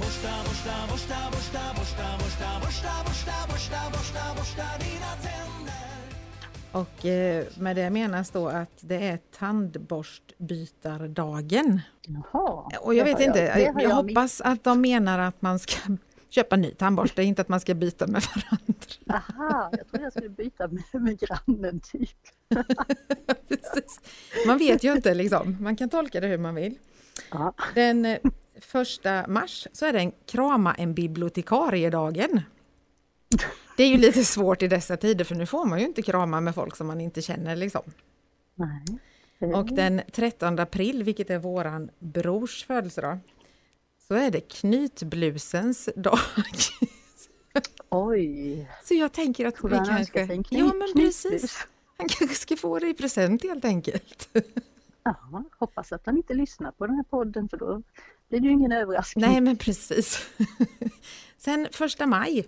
Borsta, 0.00 0.32
borsta, 0.46 0.74
borsta, 0.90 1.30
borsta, 1.32 1.74
borsta, 1.76 2.18
borsta, 2.18 2.60
borsta, 2.64 2.92
borsta, 3.06 3.46
borsta, 3.48 3.80
borsta, 3.92 4.34
borsta 4.36 4.64
dina 4.78 5.12
tänder 5.22 5.45
och 6.76 7.06
eh, 7.06 7.44
med 7.58 7.76
det 7.76 7.90
menas 7.90 8.30
då 8.30 8.48
att 8.48 8.78
det 8.80 9.06
är 9.06 9.18
tandborstbytardagen. 9.38 11.80
Jaha. 12.06 12.70
Och 12.80 12.94
jag 12.94 13.04
vet 13.04 13.20
inte, 13.20 13.38
jag, 13.38 13.82
jag 13.82 13.90
hoppas 13.90 14.40
att 14.40 14.64
de 14.64 14.80
menar 14.80 15.18
att 15.18 15.42
man 15.42 15.58
ska 15.58 15.96
köpa 16.28 16.56
ny 16.56 16.70
tandborste, 16.70 17.22
inte 17.22 17.42
att 17.42 17.48
man 17.48 17.60
ska 17.60 17.74
byta 17.74 18.06
med 18.06 18.22
varandra. 18.34 18.74
Aha, 19.10 19.70
jag 19.72 19.88
trodde 19.88 20.04
jag 20.04 20.12
skulle 20.12 20.28
byta 20.28 20.68
med, 20.68 20.84
med 20.92 21.18
grannen 21.18 21.80
typ. 21.80 22.16
Man 24.46 24.58
vet 24.58 24.84
ju 24.84 24.92
inte 24.92 25.14
liksom, 25.14 25.56
man 25.60 25.76
kan 25.76 25.88
tolka 25.88 26.20
det 26.20 26.26
hur 26.26 26.38
man 26.38 26.54
vill. 26.54 26.78
Ja. 27.30 27.54
Den 27.74 28.04
eh, 28.04 28.18
första 28.60 29.24
mars 29.28 29.66
så 29.72 29.86
är 29.86 29.92
det 29.92 29.98
en 29.98 30.12
krama 30.26 30.74
en 30.74 30.94
bibliotekariedagen. 30.94 32.42
Det 33.76 33.82
är 33.82 33.88
ju 33.88 33.96
lite 33.96 34.24
svårt 34.24 34.62
i 34.62 34.68
dessa 34.68 34.96
tider 34.96 35.24
för 35.24 35.34
nu 35.34 35.46
får 35.46 35.64
man 35.64 35.80
ju 35.80 35.86
inte 35.86 36.02
krama 36.02 36.40
med 36.40 36.54
folk 36.54 36.76
som 36.76 36.86
man 36.86 37.00
inte 37.00 37.22
känner 37.22 37.56
liksom. 37.56 37.82
Nej. 38.54 39.54
Och 39.54 39.66
den 39.66 40.02
13 40.12 40.58
april, 40.58 41.02
vilket 41.02 41.30
är 41.30 41.38
våran 41.38 41.90
brors 41.98 42.64
födelsedag, 42.64 43.18
så 44.08 44.14
är 44.14 44.30
det 44.30 44.40
knytblusens 44.40 45.88
dag. 45.96 46.18
Oj, 47.88 48.70
Så 48.84 48.94
jag 48.94 49.12
tänker 49.12 49.46
att 49.46 49.64
vi 49.64 49.70
kanske... 49.70 50.26
sig 50.26 50.36
en 50.36 50.44
knyt, 50.44 50.60
Ja, 50.60 50.72
men 50.74 50.92
precis. 50.94 51.66
Han 51.98 52.08
kanske 52.08 52.36
ska 52.36 52.56
få 52.56 52.78
det 52.78 52.88
i 52.88 52.94
present 52.94 53.42
helt 53.42 53.64
enkelt. 53.64 54.28
Ja, 55.02 55.44
hoppas 55.58 55.92
att 55.92 56.06
han 56.06 56.16
inte 56.16 56.34
lyssnar 56.34 56.70
på 56.70 56.86
den 56.86 56.96
här 56.96 57.02
podden 57.02 57.48
för 57.48 57.56
då 57.56 57.82
blir 58.28 58.40
det 58.40 58.46
ju 58.46 58.52
ingen 58.52 58.72
överraskning. 58.72 59.24
Nej, 59.24 59.40
men 59.40 59.56
precis. 59.56 60.28
Sen 61.38 61.68
första 61.72 62.06
maj, 62.06 62.46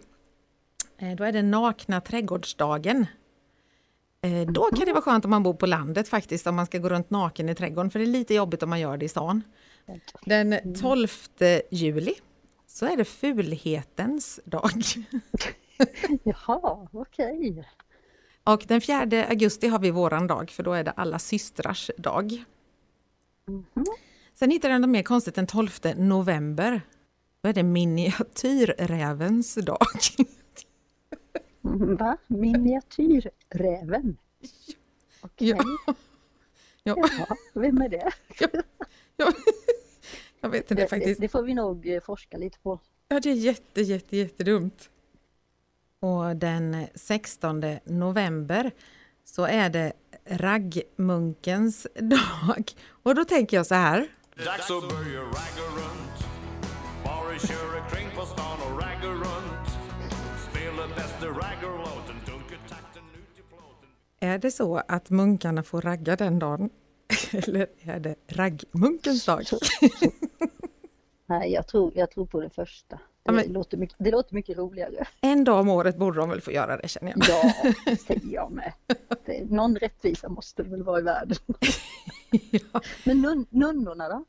då 1.17 1.25
är 1.25 1.33
det 1.33 1.43
nakna 1.43 2.00
trädgårdsdagen. 2.00 3.07
Eh, 4.23 4.40
Då 4.52 4.64
kan 4.64 4.87
det 4.87 4.93
vara 4.93 5.02
skönt 5.02 5.25
om 5.25 5.31
man 5.31 5.43
bor 5.43 5.55
på 5.55 5.67
landet 5.67 6.09
faktiskt, 6.09 6.47
om 6.47 6.57
man 6.57 6.67
ska 6.67 6.78
gå 6.78 6.88
runt 6.88 7.11
naken 7.11 7.49
i 7.49 7.55
trädgården, 7.55 7.90
för 7.90 7.99
det 7.99 8.05
är 8.05 8.07
lite 8.07 8.35
jobbigt 8.35 8.62
om 8.62 8.71
man 8.71 8.81
gör 8.81 8.97
det 8.97 9.05
i 9.05 9.09
stan. 9.09 9.43
Den 10.26 10.75
12 10.81 11.09
juli 11.71 12.14
så 12.67 12.87
är 12.87 12.97
det 12.97 13.05
fulhetens 13.05 14.40
dag. 14.45 14.71
Jaha, 16.25 16.88
okej. 16.93 17.69
Och 18.45 18.64
den 18.69 18.81
4 18.81 19.26
augusti 19.28 19.69
har 19.69 19.78
vi 19.78 19.90
våran 19.90 20.26
dag, 20.26 20.50
för 20.50 20.62
då 20.62 20.73
är 20.73 20.85
det 20.85 20.90
alla 20.90 21.19
systrars 21.19 21.90
dag. 21.99 22.45
Mhm. 23.49 23.87
Sen 24.35 24.50
hittade 24.50 24.75
jag 24.75 24.81
något 24.81 24.90
mer 24.90 25.02
konstigt 25.02 25.35
den 25.35 25.47
12 25.47 25.71
november. 25.97 26.81
Då 27.43 27.49
är 27.49 27.52
det 27.52 27.62
miniatyrrävens 27.62 29.55
dag. 29.55 29.87
Va? 31.79 32.17
Miniatyrräven? 32.27 34.17
Okej. 35.21 35.49
Ja. 35.49 35.59
Ja, 36.83 36.95
Jaha, 36.97 37.37
vem 37.55 37.83
är 37.83 37.89
det? 37.89 38.11
ja. 39.17 39.33
Jag 40.41 40.51
vet 40.51 40.61
inte 40.71 40.75
Det, 40.75 40.83
det, 40.83 40.89
faktiskt. 40.89 41.21
det 41.21 41.29
får 41.29 41.43
vi 41.43 41.55
nog 41.55 41.87
eh, 41.89 42.01
forska 42.01 42.37
lite 42.37 42.59
på. 42.59 42.81
Ja, 43.09 43.21
det 43.21 43.31
är 43.31 43.35
jätte, 43.35 43.81
jätte, 43.83 44.17
jättedumt. 44.17 44.91
Och 46.01 46.37
den 46.37 46.87
16 46.95 47.65
november 47.85 48.71
så 49.25 49.45
är 49.45 49.71
det 49.71 49.93
raggmunkens 50.25 51.87
dag. 51.95 52.65
Och 53.03 53.15
då 53.15 53.25
tänker 53.25 53.57
jag 53.57 53.67
så 53.67 53.75
här. 53.75 54.09
Dags 54.45 54.71
att 54.71 54.89
börja 54.89 55.21
ragga 55.21 55.65
runt 55.77 56.27
Bara 57.05 57.39
köra 57.39 57.78
Är 64.21 64.39
det 64.39 64.51
så 64.51 64.83
att 64.89 65.11
munkarna 65.11 65.63
får 65.63 65.81
ragga 65.81 66.17
den 66.17 66.39
dagen? 66.39 66.71
Eller 67.33 67.67
är 67.83 68.01
det 68.01 68.15
raggmunkens 68.27 69.25
dag? 69.25 69.45
Nej, 71.27 71.53
jag 71.53 71.67
tror, 71.67 71.93
jag 71.95 72.11
tror 72.11 72.27
på 72.27 72.41
det 72.41 72.51
första. 72.51 73.01
Det, 73.23 73.33
men- 73.33 73.53
låter, 73.53 73.77
mycket, 73.77 73.97
det 73.99 74.11
låter 74.11 74.35
mycket 74.35 74.59
roligare. 74.59 75.07
En 75.21 75.45
dag 75.45 75.61
om 75.61 75.69
året 75.69 75.97
borde 75.97 76.19
de 76.21 76.29
väl 76.31 76.41
få 76.41 76.53
göra 76.53 76.77
det 76.77 76.89
känner 76.89 77.13
jag. 77.17 77.29
Ja, 77.29 77.73
det 77.85 77.97
säger 78.07 78.35
jag 78.35 78.53
med. 78.53 78.73
Det, 79.25 79.51
någon 79.51 79.77
rättvisa 79.77 80.29
måste 80.29 80.63
det 80.63 80.71
väl 80.71 80.83
vara 80.83 80.99
i 80.99 81.03
världen. 81.03 81.39
Ja. 82.51 82.81
Men 83.05 83.21
nun, 83.21 83.47
nunnorna 83.51 84.09
då? 84.09 84.25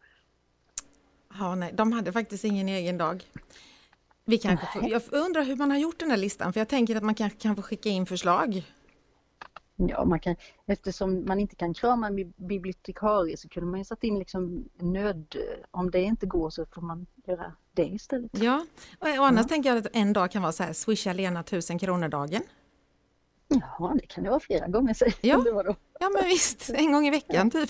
Ja, 1.39 1.55
nej, 1.55 1.71
de 1.73 1.91
hade 1.91 2.11
faktiskt 2.11 2.43
ingen 2.43 2.69
egen 2.69 2.97
dag. 2.97 3.23
Vi 4.25 4.37
kanske 4.37 4.67
jag 4.89 5.01
undrar 5.11 5.43
hur 5.43 5.55
man 5.55 5.71
har 5.71 5.77
gjort 5.77 5.99
den 5.99 6.11
här 6.11 6.17
listan, 6.17 6.53
för 6.53 6.59
jag 6.59 6.67
tänker 6.67 6.95
att 6.95 7.03
man 7.03 7.15
kanske 7.15 7.39
kan 7.39 7.55
få 7.55 7.61
skicka 7.61 7.89
in 7.89 8.05
förslag. 8.05 8.63
Ja, 9.87 10.05
man 10.05 10.19
kan, 10.19 10.35
eftersom 10.65 11.25
man 11.25 11.39
inte 11.39 11.55
kan 11.55 11.73
krama 11.73 12.07
en 12.07 12.15
bi- 12.15 12.33
bibliotekarie 12.35 13.37
så 13.37 13.49
kunde 13.49 13.69
man 13.69 13.79
ju 13.79 13.83
satt 13.85 14.03
in 14.03 14.19
liksom 14.19 14.69
nöd... 14.77 15.35
Om 15.71 15.91
det 15.91 16.01
inte 16.01 16.25
går 16.25 16.49
så 16.49 16.65
får 16.65 16.81
man 16.81 17.05
göra 17.25 17.53
det 17.73 17.85
istället. 17.85 18.31
Ja, 18.37 18.65
och, 18.99 19.07
och 19.07 19.27
annars 19.27 19.47
tänker 19.47 19.69
jag 19.69 19.77
att 19.77 19.87
en 19.93 20.13
dag 20.13 20.31
kan 20.31 20.41
vara 20.41 20.51
så 20.51 20.63
här, 20.63 20.73
swisha 20.73 21.13
Lena 21.13 21.39
1000 21.39 21.79
kronor-dagen. 21.79 22.41
Ja, 23.47 23.93
det 24.01 24.07
kan 24.07 24.23
det 24.23 24.29
vara 24.29 24.39
flera 24.39 24.67
gånger 24.67 24.93
säger 24.93 25.15
Ja. 25.21 25.37
då. 25.45 25.75
Ja, 25.99 26.09
men 26.13 26.23
visst, 26.23 26.69
en 26.69 26.91
gång 26.91 27.07
i 27.07 27.11
veckan 27.11 27.51
typ. 27.51 27.69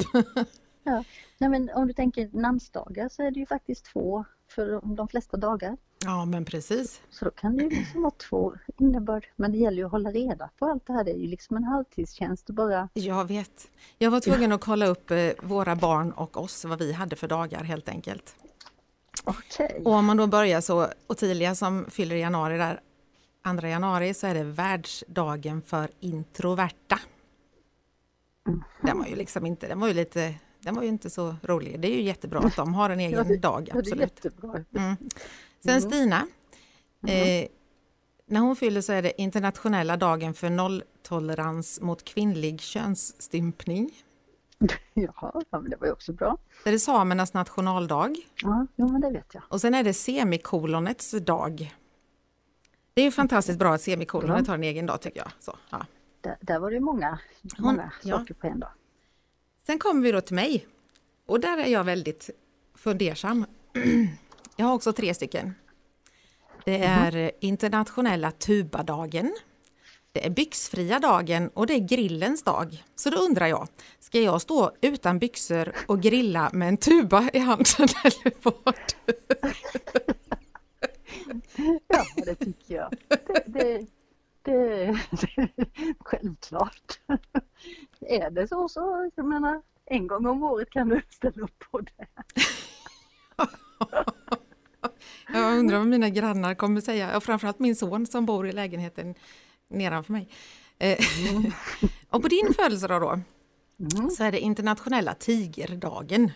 Ja. 0.83 1.03
Nej, 1.37 1.49
men 1.49 1.69
om 1.69 1.87
du 1.87 1.93
tänker 1.93 2.29
namnsdagar 2.33 3.09
så 3.09 3.23
är 3.23 3.31
det 3.31 3.39
ju 3.39 3.45
faktiskt 3.45 3.85
två 3.85 4.25
för 4.47 4.95
de 4.95 5.07
flesta 5.07 5.37
dagar. 5.37 5.77
Ja, 6.05 6.25
men 6.25 6.45
precis. 6.45 7.01
Så 7.09 7.25
då 7.25 7.31
kan 7.31 7.57
det 7.57 7.63
ju 7.63 7.69
liksom 7.69 8.01
vara 8.01 8.11
två 8.11 8.53
innebörd. 8.77 9.27
Men 9.35 9.51
det 9.51 9.57
gäller 9.57 9.77
ju 9.77 9.85
att 9.85 9.91
hålla 9.91 10.11
reda 10.11 10.49
på 10.59 10.65
allt 10.65 10.85
det 10.87 10.93
här. 10.93 11.03
Det 11.03 11.11
är 11.11 11.17
ju 11.17 11.27
liksom 11.27 11.57
en 11.57 11.63
halvtidstjänst 11.63 12.49
bara... 12.49 12.89
Jag 12.93 13.25
vet. 13.27 13.67
Jag 13.97 14.11
var 14.11 14.19
tvungen 14.19 14.51
att 14.51 14.61
kolla 14.61 14.85
upp 14.87 15.11
eh, 15.11 15.29
våra 15.41 15.75
barn 15.75 16.11
och 16.11 16.37
oss, 16.37 16.65
vad 16.65 16.79
vi 16.79 16.93
hade 16.93 17.15
för 17.15 17.27
dagar 17.27 17.63
helt 17.63 17.89
enkelt. 17.89 18.35
Okej. 19.23 19.81
Och 19.85 19.93
om 19.93 20.05
man 20.05 20.17
då 20.17 20.27
börjar 20.27 20.61
så, 20.61 20.87
Ottilia 21.07 21.55
som 21.55 21.85
fyller 21.89 22.15
i 22.15 22.19
januari 22.19 22.57
där, 22.57 22.79
2 23.59 23.67
januari 23.67 24.13
så 24.13 24.27
är 24.27 24.33
det 24.33 24.43
världsdagen 24.43 25.61
för 25.61 25.89
introverta. 25.99 26.99
Den 28.81 28.97
var 28.99 29.05
ju 29.07 29.15
liksom 29.15 29.45
inte, 29.45 29.67
den 29.67 29.79
var 29.79 29.87
ju 29.87 29.93
lite, 29.93 30.33
den 30.59 30.75
var 30.75 30.83
ju 30.83 30.89
inte 30.89 31.09
så 31.09 31.35
rolig. 31.43 31.79
Det 31.79 31.87
är 31.87 31.95
ju 31.95 32.01
jättebra 32.01 32.39
att 32.39 32.55
de 32.55 32.73
har 32.73 32.89
en 32.89 32.99
egen 32.99 33.11
Ja, 33.17 33.23
det- 33.23 33.37
dag, 33.37 33.61
Ja, 33.69 33.73
det 33.73 33.77
är 33.77 33.79
absolut. 33.79 34.01
jättebra. 34.25 34.63
Mm. 34.75 34.95
Sen 35.63 35.81
Stina, 35.81 36.27
eh, 37.07 37.47
när 38.25 38.39
hon 38.39 38.55
fyller 38.55 38.81
så 38.81 38.93
är 38.93 39.01
det 39.01 39.21
internationella 39.21 39.97
dagen 39.97 40.33
för 40.33 40.49
nolltolerans 40.49 41.81
mot 41.81 42.03
kvinnlig 42.03 42.61
könsstympning. 42.61 43.91
Ja, 44.93 45.41
ja, 45.49 45.59
men 45.59 45.69
det 45.69 45.77
var 45.77 45.87
ju 45.87 45.93
också 45.93 46.13
bra. 46.13 46.37
Det 46.63 46.69
är 46.69 46.77
samernas 46.77 47.33
nationaldag. 47.33 48.15
Ja, 48.41 48.67
jo, 48.75 48.87
men 48.91 49.01
det 49.01 49.11
vet 49.11 49.33
jag. 49.33 49.43
Och 49.47 49.61
sen 49.61 49.73
är 49.73 49.83
det 49.83 49.93
semikolonets 49.93 51.11
dag. 51.11 51.75
Det 52.93 53.01
är 53.01 53.05
ju 53.05 53.11
fantastiskt 53.11 53.59
bra 53.59 53.73
att 53.73 53.81
semikolonet 53.81 54.47
har 54.47 54.55
en 54.55 54.63
egen 54.63 54.85
dag 54.85 55.01
tycker 55.01 55.19
jag. 55.19 55.31
Så, 55.39 55.55
ja. 55.69 55.85
Där, 56.21 56.37
där 56.41 56.59
var 56.59 56.71
det 56.71 56.79
många, 56.79 57.19
många 57.57 57.91
ja. 58.03 58.17
saker 58.17 58.33
på 58.33 58.47
en 58.47 58.59
dag. 58.59 58.69
Sen 59.65 59.79
kommer 59.79 60.01
vi 60.01 60.11
då 60.11 60.21
till 60.21 60.35
mig. 60.35 60.67
Och 61.25 61.39
där 61.39 61.57
är 61.57 61.67
jag 61.67 61.83
väldigt 61.83 62.29
fundersam. 62.75 63.45
Jag 64.59 64.65
har 64.65 64.73
också 64.73 64.93
tre 64.93 65.13
stycken. 65.13 65.55
Det 66.65 66.83
är 66.83 67.31
internationella 67.39 68.31
tubadagen. 68.31 69.35
Det 70.11 70.25
är 70.25 70.29
byxfria 70.29 70.99
dagen 70.99 71.49
och 71.53 71.67
det 71.67 71.73
är 71.73 71.79
grillens 71.79 72.43
dag. 72.43 72.83
Så 72.95 73.09
då 73.09 73.17
undrar 73.17 73.47
jag, 73.47 73.67
ska 73.99 74.19
jag 74.19 74.41
stå 74.41 74.71
utan 74.81 75.19
byxor 75.19 75.71
och 75.87 76.01
grilla 76.01 76.49
med 76.53 76.67
en 76.67 76.77
tuba 76.77 77.29
i 77.33 77.39
handen 77.39 77.87
eller 78.03 78.33
vad? 78.43 78.75
Ja, 81.87 82.05
det 82.25 82.35
tycker 82.35 82.75
jag. 82.75 82.93
Det, 83.07 83.43
det, 83.45 83.85
det, 84.43 84.99
det, 85.11 85.49
självklart. 85.99 86.99
Är 88.01 88.29
det 88.29 88.47
så 88.47 88.69
så, 88.69 89.11
jag 89.15 89.25
menar, 89.25 89.61
en 89.85 90.07
gång 90.07 90.25
om 90.25 90.43
året 90.43 90.69
kan 90.69 90.89
du 90.89 91.01
ställa 91.09 91.43
upp 91.43 91.59
på 91.71 91.79
det. 91.79 92.07
Jag 95.33 95.57
undrar 95.59 95.77
vad 95.77 95.87
mina 95.87 96.09
grannar 96.09 96.53
kommer 96.55 96.81
säga, 96.81 97.17
och 97.17 97.23
framförallt 97.23 97.59
min 97.59 97.75
son 97.75 98.05
som 98.07 98.25
bor 98.25 98.47
i 98.47 98.51
lägenheten 98.51 99.15
nedanför 99.69 100.13
mig. 100.13 100.29
Eh, 100.79 100.97
Och 102.09 102.21
på 102.21 102.27
din 102.27 102.53
födelsedag 102.53 103.01
då, 103.01 103.19
Mm. 103.97 104.09
så 104.09 104.23
är 104.23 104.31
det 104.31 104.39
internationella 104.39 105.13
tigerdagen. 105.13 106.31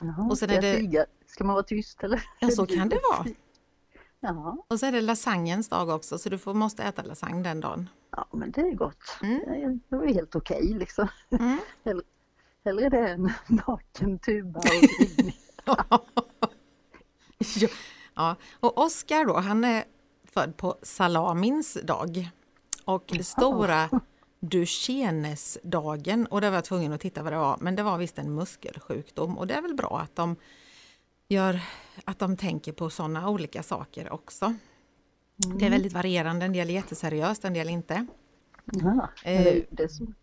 Jaha, 0.00 0.28
Och 0.30 0.38
sen 0.38 0.50
är 0.50 0.60
det- 0.62 0.76
tiga? 0.76 1.06
Ska 1.26 1.44
man 1.44 1.54
vara 1.54 1.62
tyst 1.64 2.04
eller? 2.04 2.22
Ja, 2.40 2.50
så 2.50 2.66
kan 2.66 2.88
det 2.88 3.00
vara. 3.10 3.26
Ja, 4.20 4.64
Och 4.68 4.80
så 4.80 4.86
är 4.86 4.92
det 4.92 5.00
lasagnes 5.00 5.68
dag 5.68 5.88
också, 5.88 6.18
så 6.18 6.28
du 6.28 6.38
får, 6.38 6.54
måste 6.54 6.82
äta 6.82 7.02
lasagne 7.02 7.42
den 7.42 7.60
dagen. 7.60 7.88
ja 8.16 8.26
men 8.32 8.50
det 8.50 8.60
är 8.60 8.74
gott. 8.74 9.18
Mm. 9.22 9.80
Det 9.88 9.96
var 9.96 10.06
helt 10.06 10.34
okej 10.36 10.74
liksom. 10.78 11.08
Mm. 11.30 11.58
Hellre, 11.84 12.02
hellre 12.64 12.88
det 12.88 13.08
än 13.08 13.32
naken 13.66 14.18
tuba 14.18 14.60
och. 15.66 16.08
ja. 17.60 17.68
ja. 18.14 18.36
Och 18.60 18.78
Oskar 18.78 19.24
då, 19.24 19.36
han 19.36 19.64
är 19.64 19.84
född 20.24 20.56
på 20.56 20.76
salamins 20.82 21.78
dag. 21.82 22.30
Och 22.84 23.12
stora 23.22 23.88
Duchennes-dagen. 24.40 26.26
Och 26.26 26.40
där 26.40 26.50
var 26.50 26.56
jag 26.56 26.64
tvungen 26.64 26.92
att 26.92 27.00
titta 27.00 27.22
vad 27.22 27.32
det 27.32 27.38
var. 27.38 27.56
Men 27.60 27.76
det 27.76 27.82
var 27.82 27.98
visst 27.98 28.18
en 28.18 28.34
muskelsjukdom. 28.34 29.38
Och 29.38 29.46
det 29.46 29.54
är 29.54 29.62
väl 29.62 29.74
bra 29.74 30.00
att 30.00 30.16
de, 30.16 30.36
gör, 31.28 31.60
att 32.04 32.18
de 32.18 32.36
tänker 32.36 32.72
på 32.72 32.90
sådana 32.90 33.28
olika 33.28 33.62
saker 33.62 34.12
också. 34.12 34.54
Det 35.36 35.66
är 35.66 35.70
väldigt 35.70 35.92
varierande. 35.92 36.44
En 36.44 36.52
del 36.52 36.70
är 36.70 36.74
jätteseriöst, 36.74 37.44
en 37.44 37.54
del 37.54 37.68
inte. 37.68 38.06
Ja, 38.64 39.08
det, 39.24 39.30
är 39.30 39.54
ju 39.54 39.66
det, 39.70 39.88
som, 39.88 40.14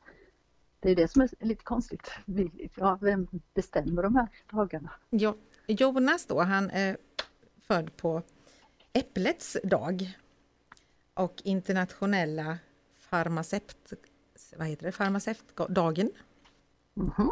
det 0.80 0.92
är 0.92 0.96
det 0.96 1.08
som 1.08 1.22
är 1.22 1.30
lite 1.40 1.64
konstigt. 1.64 2.12
Ja, 2.76 2.98
vem 3.02 3.28
bestämmer 3.54 4.04
de 4.04 4.16
här 4.16 4.28
dagarna? 4.52 4.92
Jo, 5.10 5.38
Jonas 5.68 6.26
då, 6.26 6.42
han 6.42 6.70
är 6.70 6.98
född 7.70 7.98
på 7.98 8.22
Äpplets 8.94 9.58
dag 9.64 10.18
och 11.14 11.42
internationella 11.44 12.58
farmaceut, 12.98 13.94
vad 14.58 14.68
heter 14.68 14.86
det, 14.86 14.92
farmaceutdagen. 14.92 16.12
Mhm. 16.94 17.32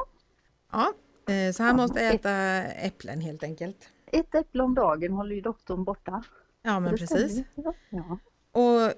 Ja, 0.72 0.94
eh, 1.34 1.54
så 1.54 1.64
han 1.64 1.76
måste 1.76 2.02
äta 2.02 2.32
äpplen 2.64 3.22
helt 3.22 3.44
enkelt. 3.44 3.90
Ett 4.06 4.36
äpple 4.36 4.64
om 4.64 4.76
dagen 4.76 5.14
håller 5.14 5.36
ju 5.36 5.42
doktorn 5.42 5.84
borta. 5.84 6.24
Ja, 6.62 6.80
men 6.80 6.98
precis. 6.98 7.46
Ja. 7.90 8.20
Och 8.52 8.94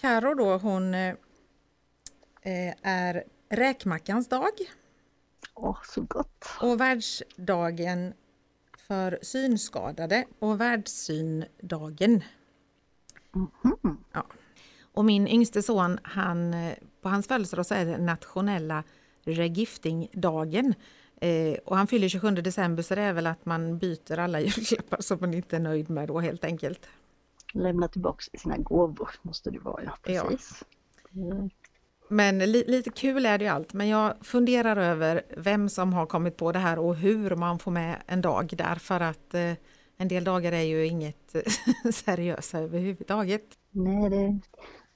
Karo 0.00 0.34
då, 0.34 0.56
hon 0.58 0.94
eh, 0.94 1.14
är 2.82 3.24
räkmackans 3.48 4.28
dag 4.28 4.52
Åh, 5.54 5.78
så 5.84 6.02
gott. 6.02 6.44
och 6.60 6.80
världsdagen 6.80 8.14
för 8.88 9.18
synskadade 9.22 10.24
och 10.38 10.60
världssyndagen. 10.60 12.22
Mhm. 13.32 13.98
Ja. 14.12 14.26
Och 14.92 15.04
min 15.04 15.28
yngste 15.28 15.62
son, 15.62 15.98
han, 16.02 16.54
på 17.02 17.08
hans 17.08 17.26
födelsedag 17.28 17.66
så 17.66 17.74
är 17.74 17.84
det 17.84 17.98
nationella 17.98 18.84
regiftingdagen. 19.24 20.74
Eh, 21.20 21.54
och 21.64 21.76
han 21.76 21.86
fyller 21.86 22.08
27 22.08 22.30
december 22.30 22.82
så 22.82 22.94
det 22.94 23.00
är 23.02 23.12
väl 23.12 23.26
att 23.26 23.46
man 23.46 23.78
byter 23.78 24.18
alla 24.18 24.40
julklappar 24.40 25.00
som 25.00 25.18
man 25.20 25.34
inte 25.34 25.56
är 25.56 25.60
nöjd 25.60 25.90
med 25.90 26.08
då 26.08 26.20
helt 26.20 26.44
enkelt. 26.44 26.86
Lämna 27.54 27.88
tillbaks 27.88 28.26
sina 28.38 28.56
gåvor 28.56 29.10
måste 29.22 29.50
det 29.50 29.58
vara, 29.58 29.82
ja 29.84 30.12
Ja. 30.12 30.24
precis. 30.28 30.64
Mm. 31.14 31.50
Men 32.08 32.38
li, 32.38 32.64
lite 32.66 32.90
kul 32.90 33.26
är 33.26 33.38
det 33.38 33.44
ju 33.44 33.50
allt, 33.50 33.72
men 33.72 33.88
jag 33.88 34.14
funderar 34.20 34.76
över 34.76 35.22
vem 35.36 35.68
som 35.68 35.92
har 35.92 36.06
kommit 36.06 36.36
på 36.36 36.52
det 36.52 36.58
här 36.58 36.78
och 36.78 36.96
hur 36.96 37.36
man 37.36 37.58
får 37.58 37.70
med 37.70 38.02
en 38.06 38.20
dag 38.20 38.54
där 38.56 38.74
för 38.74 39.00
att 39.00 39.34
eh, 39.34 39.52
en 39.96 40.08
del 40.08 40.24
dagar 40.24 40.52
är 40.52 40.62
ju 40.62 40.86
inget 40.86 41.36
seriösa 41.94 42.58
överhuvudtaget. 42.58 43.44
Nej, 43.70 44.10
det 44.10 44.40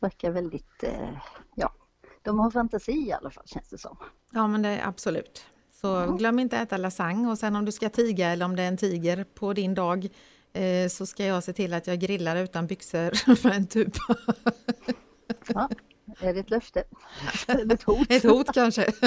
verkar 0.00 0.30
väldigt, 0.30 0.82
eh, 0.82 1.08
ja, 1.54 1.74
de 2.22 2.38
har 2.38 2.50
fantasi 2.50 3.08
i 3.08 3.12
alla 3.12 3.30
fall 3.30 3.46
känns 3.46 3.68
det 3.68 3.78
som. 3.78 3.96
Ja 4.32 4.46
men 4.46 4.62
det 4.62 4.68
är 4.68 4.88
absolut. 4.88 5.46
Så 5.72 6.16
glöm 6.16 6.38
inte 6.38 6.56
äta 6.56 6.76
lasagne 6.76 7.30
och 7.30 7.38
sen 7.38 7.56
om 7.56 7.64
du 7.64 7.72
ska 7.72 7.88
tiga 7.88 8.28
eller 8.28 8.44
om 8.44 8.56
det 8.56 8.62
är 8.62 8.68
en 8.68 8.76
tiger 8.76 9.24
på 9.34 9.52
din 9.52 9.74
dag 9.74 10.08
eh, 10.52 10.88
så 10.88 11.06
ska 11.06 11.24
jag 11.24 11.44
se 11.44 11.52
till 11.52 11.74
att 11.74 11.86
jag 11.86 11.98
grillar 12.00 12.36
utan 12.36 12.66
byxor 12.66 13.44
med 13.48 13.56
en 13.56 13.66
tuba. 13.66 14.16
Ja, 15.54 15.68
är 16.20 16.34
det 16.34 16.40
ett 16.40 16.50
löfte? 16.50 16.84
Ett 17.72 17.82
hot? 17.82 18.06
Ett 18.10 18.22
hot 18.22 18.54
kanske? 18.54 18.86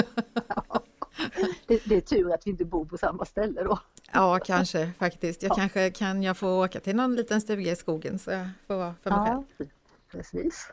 Det, 1.66 1.80
det 1.84 1.96
är 1.96 2.00
tur 2.00 2.34
att 2.34 2.46
vi 2.46 2.50
inte 2.50 2.64
bor 2.64 2.84
på 2.84 2.98
samma 2.98 3.24
ställe 3.24 3.62
då. 3.62 3.78
Ja 4.12 4.38
kanske 4.38 4.92
faktiskt. 4.98 5.42
Jag 5.42 5.56
kanske 5.56 5.90
kan 5.90 6.22
jag 6.22 6.36
få 6.36 6.64
åka 6.64 6.80
till 6.80 6.96
någon 6.96 7.16
liten 7.16 7.40
stuga 7.40 7.72
i 7.72 7.76
skogen 7.76 8.18
så 8.18 8.30
jag 8.30 8.48
får 8.66 8.76
vara 8.76 8.94
för 9.02 9.10
mig 9.10 9.18
själv. 9.18 9.42
Ja, 9.58 9.66
precis. 10.10 10.68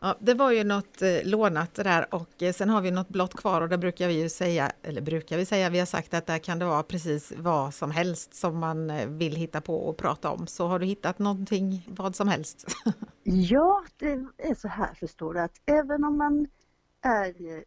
Ja, 0.00 0.16
det 0.20 0.34
var 0.34 0.50
ju 0.50 0.64
något 0.64 1.02
eh, 1.02 1.24
lånat 1.24 1.74
det 1.74 1.82
där 1.82 2.14
och 2.14 2.42
eh, 2.42 2.52
sen 2.52 2.68
har 2.68 2.80
vi 2.80 2.90
något 2.90 3.08
blått 3.08 3.34
kvar 3.34 3.60
och 3.60 3.68
där 3.68 3.76
brukar 3.76 4.08
vi 4.08 4.22
ju 4.22 4.28
säga, 4.28 4.72
eller 4.82 5.00
brukar 5.00 5.36
vi 5.36 5.46
säga, 5.46 5.70
vi 5.70 5.78
har 5.78 5.86
sagt 5.86 6.14
att 6.14 6.26
där 6.26 6.38
kan 6.38 6.58
det 6.58 6.64
vara 6.64 6.82
precis 6.82 7.32
vad 7.36 7.74
som 7.74 7.90
helst 7.90 8.34
som 8.34 8.58
man 8.58 8.90
eh, 8.90 9.08
vill 9.08 9.36
hitta 9.36 9.60
på 9.60 9.88
och 9.88 9.96
prata 9.96 10.30
om. 10.30 10.46
Så 10.46 10.66
har 10.66 10.78
du 10.78 10.86
hittat 10.86 11.18
någonting, 11.18 11.86
vad 11.88 12.16
som 12.16 12.28
helst? 12.28 12.66
Ja, 13.28 13.84
det 13.96 14.24
är 14.38 14.54
så 14.54 14.68
här 14.68 14.94
förstår 14.94 15.34
du 15.34 15.40
att 15.40 15.60
även 15.66 16.04
om 16.04 16.18
man 16.18 16.46
är 17.02 17.56
eh, 17.56 17.62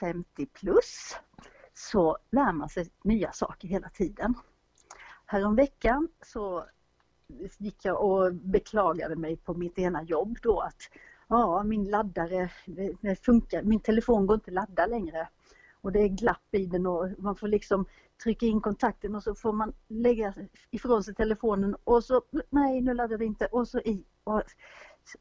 50 0.00 0.46
plus 0.46 1.16
så 1.74 2.18
lär 2.32 2.52
man 2.52 2.68
sig 2.68 2.90
nya 3.04 3.32
saker 3.32 3.68
hela 3.68 3.88
tiden. 3.88 4.34
Häromveckan 5.26 6.08
så 6.26 6.64
gick 7.58 7.84
jag 7.84 8.02
och 8.02 8.34
beklagade 8.34 9.16
mig 9.16 9.36
på 9.36 9.54
mitt 9.54 9.78
ena 9.78 10.02
jobb 10.02 10.38
då 10.42 10.60
att 10.60 10.82
ja, 11.28 11.62
min 11.62 11.84
laddare, 11.84 12.50
funkar, 13.22 13.62
min 13.62 13.80
telefon 13.80 14.26
går 14.26 14.34
inte 14.34 14.50
att 14.50 14.54
ladda 14.54 14.86
längre. 14.86 15.28
Och 15.80 15.92
det 15.92 16.00
är 16.00 16.08
glapp 16.08 16.54
i 16.54 16.66
den 16.66 16.86
och 16.86 17.08
man 17.18 17.36
får 17.36 17.48
liksom 17.48 17.86
trycka 18.22 18.46
in 18.46 18.60
kontakten 18.60 19.14
och 19.14 19.22
så 19.22 19.34
får 19.34 19.52
man 19.52 19.72
lägga 19.88 20.34
ifrån 20.70 21.04
sig 21.04 21.14
telefonen 21.14 21.76
och 21.84 22.04
så 22.04 22.22
nej 22.50 22.80
nu 22.80 22.94
laddar 22.94 23.18
det 23.18 23.24
inte 23.24 23.46
och 23.46 23.68
så 23.68 23.78
i. 23.78 24.04
Och 24.24 24.42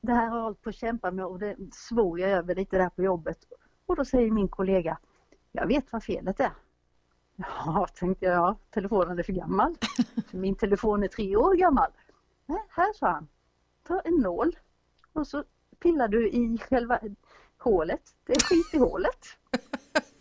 det 0.01 0.13
här 0.13 0.27
har 0.27 0.37
jag 0.37 0.43
hållit 0.43 0.61
på 0.61 0.69
att 0.69 0.75
kämpa 0.75 1.11
med 1.11 1.25
och 1.25 1.39
det 1.39 1.55
svor 1.73 2.19
jag 2.19 2.29
över 2.29 2.55
lite 2.55 2.77
där 2.77 2.89
på 2.89 3.03
jobbet. 3.03 3.37
Och 3.85 3.95
då 3.95 4.05
säger 4.05 4.31
min 4.31 4.47
kollega, 4.47 4.97
jag 5.51 5.67
vet 5.67 5.85
vad 5.91 6.03
felet 6.03 6.39
är. 6.39 6.51
Ja, 7.65 7.87
tänkte 7.95 8.25
jag, 8.25 8.35
ja, 8.35 8.57
telefonen 8.69 9.19
är 9.19 9.23
för 9.23 9.33
gammal. 9.33 9.75
För 10.31 10.37
min 10.37 10.55
telefon 10.55 11.03
är 11.03 11.07
tre 11.07 11.35
år 11.35 11.55
gammal. 11.55 11.91
Nej, 12.45 12.65
här 12.69 12.93
sa 12.93 13.07
han, 13.07 13.27
ta 13.87 13.99
en 13.99 14.13
nål 14.13 14.57
och 15.13 15.27
så 15.27 15.43
pillar 15.83 16.07
du 16.07 16.29
i 16.29 16.57
själva 16.57 16.99
hålet. 17.57 18.01
Det 18.25 18.33
är 18.33 18.39
skit 18.39 18.73
i 18.73 18.77
hålet. 18.77 19.25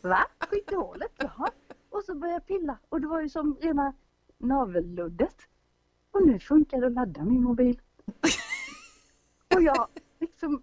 Va? 0.00 0.26
Skit 0.50 0.72
i 0.72 0.74
hålet? 0.74 1.12
Jaha. 1.16 1.50
Och 1.90 2.04
så 2.04 2.14
började 2.14 2.34
jag 2.36 2.46
pilla 2.46 2.78
och 2.88 3.00
det 3.00 3.06
var 3.06 3.20
ju 3.20 3.28
som 3.28 3.56
rena 3.60 3.94
navelluddet. 4.38 5.36
Och 6.10 6.26
nu 6.26 6.38
funkar 6.38 6.80
det 6.80 6.86
att 6.86 6.92
ladda 6.92 7.24
min 7.24 7.42
mobil. 7.42 7.80
Och 9.54 9.62
jag 9.62 9.88
liksom 10.20 10.62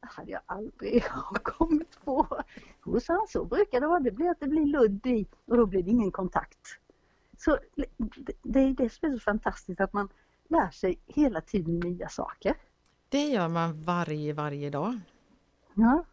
hade 0.00 0.30
jag 0.30 0.40
aldrig 0.46 1.04
kommit 1.42 2.04
på. 2.04 2.42
Hos 2.80 3.04
så, 3.04 3.26
så 3.28 3.44
brukar 3.44 3.80
det 3.80 3.86
vara, 3.86 4.00
det 4.00 4.10
blir 4.10 4.30
att 4.30 4.40
det 4.40 4.48
blir 4.48 4.66
ludd 4.66 5.06
i 5.06 5.26
och 5.46 5.56
då 5.56 5.66
blir 5.66 5.82
det 5.82 5.90
ingen 5.90 6.12
kontakt. 6.12 6.58
Så 7.38 7.58
det- 7.76 7.86
det 8.42 8.60
är 8.60 8.70
det 8.74 8.88
som 8.92 9.08
är 9.08 9.12
så 9.14 9.20
fantastiskt 9.20 9.80
att 9.80 9.92
man 9.92 10.08
lär 10.48 10.70
sig 10.70 11.00
hela 11.06 11.40
tiden 11.40 11.80
nya 11.80 12.08
saker. 12.08 12.54
Det 13.14 13.28
gör 13.28 13.48
man 13.48 13.82
varje, 13.82 14.32
varje 14.32 14.70
dag. 14.70 15.00
Ja. 15.74 16.04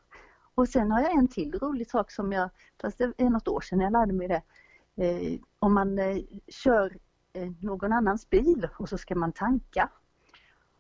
Och 0.56 0.70
sen 0.70 0.92
har 0.92 1.02
jag 1.02 1.12
en 1.12 1.28
till 1.28 1.60
rolig 1.60 1.90
sak 1.90 2.12
som 2.12 2.32
jag, 2.32 2.50
fast 2.82 2.98
det 2.98 3.14
är 3.18 3.30
något 3.30 3.48
år 3.48 3.62
sedan 3.62 3.80
jag 3.80 3.92
lärde 3.92 4.14
mig 4.14 4.28
det. 4.28 4.44
Eh, 5.06 5.40
om 5.60 5.74
man 5.74 6.00
eh, 6.00 6.18
kör 6.48 6.98
eh, 7.34 7.52
någon 7.60 7.94
annans 7.94 8.30
bil 8.30 8.68
och 8.78 8.90
så 8.90 8.98
ska 8.98 9.16
man 9.16 9.32
tanka. 9.32 9.90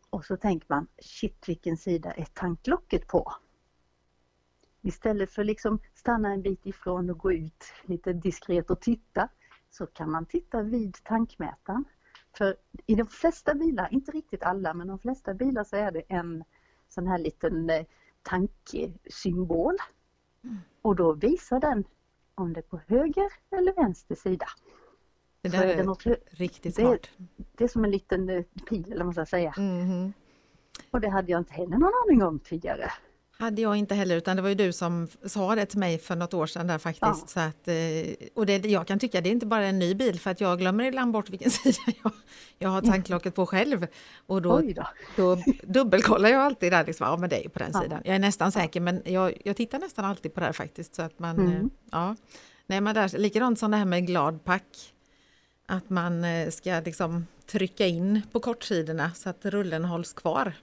Och 0.09 0.25
så 0.25 0.37
tänker 0.37 0.65
man, 0.69 0.87
shit 1.01 1.49
vilken 1.49 1.77
sida 1.77 2.11
är 2.11 2.25
tanklocket 2.25 3.07
på? 3.07 3.33
Istället 4.81 5.31
för 5.31 5.43
liksom 5.43 5.79
stanna 5.93 6.33
en 6.33 6.41
bit 6.41 6.65
ifrån 6.65 7.09
och 7.09 7.17
gå 7.17 7.31
ut 7.31 7.65
lite 7.83 8.13
diskret 8.13 8.69
och 8.69 8.81
titta 8.81 9.29
så 9.69 9.87
kan 9.87 10.11
man 10.11 10.25
titta 10.25 10.61
vid 10.61 11.03
tankmätaren. 11.03 11.85
För 12.37 12.55
i 12.85 12.95
de 12.95 13.07
flesta 13.07 13.55
bilar, 13.55 13.87
inte 13.91 14.11
riktigt 14.11 14.43
alla, 14.43 14.73
men 14.73 14.87
de 14.87 14.99
flesta 14.99 15.33
bilar 15.33 15.63
så 15.63 15.75
är 15.75 15.91
det 15.91 16.01
en 16.07 16.43
sån 16.89 17.07
här 17.07 17.17
liten 17.17 17.69
eh, 17.69 17.85
tanksymbol. 18.21 19.77
Och 20.81 20.95
då 20.95 21.13
visar 21.13 21.59
den 21.59 21.83
om 22.35 22.53
det 22.53 22.59
är 22.59 22.61
på 22.61 22.79
höger 22.87 23.31
eller 23.51 23.73
vänster 23.73 24.15
sida. 24.15 24.45
Det 25.41 25.49
där 25.49 25.63
är 25.63 25.77
är 25.77 25.83
något 25.83 26.05
riktigt 26.31 26.75
det- 26.75 26.81
smart. 26.81 27.09
Det 27.55 27.63
är 27.63 27.67
som 27.67 27.83
en 27.85 27.91
liten 27.91 28.29
eh, 28.29 28.43
pil 28.69 28.85
eller 28.85 28.97
vad 28.97 29.05
man 29.05 29.13
ska 29.13 29.25
säga. 29.25 29.53
Mhm. 29.57 30.13
Och 30.91 31.01
det 31.01 31.09
hade 31.09 31.31
jag 31.31 31.41
inte 31.41 31.53
heller 31.53 31.77
någon 31.77 31.93
aning 32.07 32.23
om 32.23 32.39
tidigare. 32.39 32.91
Hade 33.41 33.61
jag 33.61 33.75
inte 33.75 33.95
heller, 33.95 34.17
utan 34.17 34.35
det 34.35 34.41
var 34.41 34.49
ju 34.49 34.55
du 34.55 34.73
som 34.73 35.07
sa 35.25 35.55
det 35.55 35.65
till 35.65 35.79
mig 35.79 35.97
för 35.97 36.15
något 36.15 36.33
år 36.33 36.45
sedan 36.47 36.67
där 36.67 36.77
faktiskt. 36.77 37.03
Ja. 37.03 37.27
Så 37.27 37.39
att, 37.39 37.67
eh, 37.67 38.27
och 38.33 38.45
det, 38.45 38.65
jag 38.65 38.87
kan 38.87 38.99
tycka 38.99 39.21
det 39.21 39.29
är 39.29 39.31
inte 39.31 39.45
bara 39.45 39.65
en 39.65 39.79
ny 39.79 39.95
bil 39.95 40.19
för 40.19 40.31
att 40.31 40.41
jag 40.41 40.59
glömmer 40.59 40.83
ibland 40.83 41.11
bort 41.11 41.29
vilken 41.29 41.51
sida 41.51 41.77
jag, 42.03 42.11
jag 42.59 42.69
har 42.69 42.81
tanklocket 42.81 43.35
på 43.35 43.45
själv. 43.45 43.87
Och 44.27 44.41
då, 44.41 44.61
då. 44.61 44.85
då 45.15 45.37
dubbelkollar 45.63 46.29
jag 46.29 46.41
alltid 46.41 46.71
där, 46.71 46.85
liksom, 46.85 47.07
ja 47.07 47.17
men 47.17 47.29
det 47.29 47.37
är 47.39 47.43
ju 47.43 47.49
på 47.49 47.59
den 47.59 47.71
Ja. 47.73 47.81
sidan. 47.81 48.01
Jag 48.05 48.15
är 48.15 48.19
nästan 48.19 48.51
säker 48.51 48.81
men 48.81 49.01
jag, 49.05 49.33
jag 49.45 49.55
tittar 49.55 49.79
nästan 49.79 50.05
alltid 50.05 50.33
på 50.33 50.39
det 50.39 50.45
här 50.45 50.53
faktiskt. 50.53 50.95
Så 50.95 51.01
att 51.01 51.19
man, 51.19 51.39
Mm. 51.39 51.51
eh, 51.55 51.61
ja. 51.91 52.15
Nej, 52.67 52.81
men 52.81 52.95
där, 52.95 53.17
likadant 53.17 53.59
som 53.59 53.71
det 53.71 53.77
här 53.77 53.85
med 53.85 54.07
gladpack. 54.07 54.93
Att 55.65 55.89
man 55.89 56.23
eh, 56.23 56.49
ska 56.49 56.81
liksom 56.85 57.27
trycka 57.51 57.87
in 57.87 58.21
på 58.31 58.39
kortsidorna 58.39 59.11
så 59.15 59.29
att 59.29 59.45
rullen 59.45 59.85
hålls 59.85 60.13
kvar. 60.13 60.53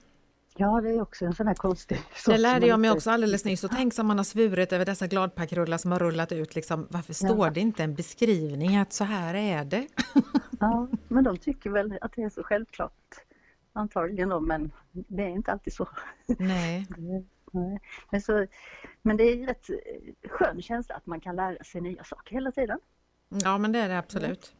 Ja, 0.59 0.81
det 0.81 0.89
är 0.89 1.01
också 1.01 1.25
en 1.25 1.33
sån 1.33 1.47
här 1.47 1.55
konstig. 1.55 1.99
Det 2.25 2.37
lärde 2.37 2.67
jag 2.67 2.79
mig 2.79 2.91
också 2.91 3.11
alldeles 3.11 3.45
nyss. 3.45 3.63
Och 3.63 3.71
tänk 3.71 3.93
som 3.93 4.07
man 4.07 4.17
har 4.17 4.23
svurit 4.23 4.73
över 4.73 4.85
dessa 4.85 5.07
gladpackrullar 5.07 5.77
som 5.77 5.91
har 5.91 5.99
rullat 5.99 6.31
ut. 6.31 6.55
Liksom, 6.55 6.87
varför 6.89 7.13
står 7.13 7.45
Ja. 7.45 7.51
det 7.51 7.59
inte 7.59 7.83
en 7.83 7.95
beskrivning 7.95 8.77
att 8.77 8.93
så 8.93 9.03
här 9.03 9.33
är 9.33 9.65
det? 9.65 9.87
Ja, 10.59 10.87
men 11.07 11.23
de 11.23 11.37
tycker 11.37 11.69
väl 11.69 11.97
att 12.01 12.13
det 12.15 12.21
är 12.21 12.29
så 12.29 12.43
självklart. 12.43 13.15
Antagligen 13.73 14.29
då, 14.29 14.39
men 14.39 14.71
det 14.91 15.23
är 15.23 15.27
inte 15.27 15.51
alltid 15.51 15.73
så. 15.73 15.87
Nej. 16.27 16.87
Men, 18.11 18.21
så, 18.21 18.47
men 19.01 19.17
det 19.17 19.23
är 19.23 19.47
rätt 19.47 19.69
eh, 19.69 20.29
skön 20.29 20.61
känsla 20.61 20.95
att 20.95 21.05
man 21.05 21.19
kan 21.19 21.35
lära 21.35 21.63
sig 21.63 21.81
nya 21.81 22.03
saker 22.03 22.33
hela 22.33 22.51
tiden. 22.51 22.79
Ja, 23.29 23.57
men 23.57 23.71
det 23.71 23.79
är 23.79 23.89
det 23.89 23.97
absolut. 23.97 24.53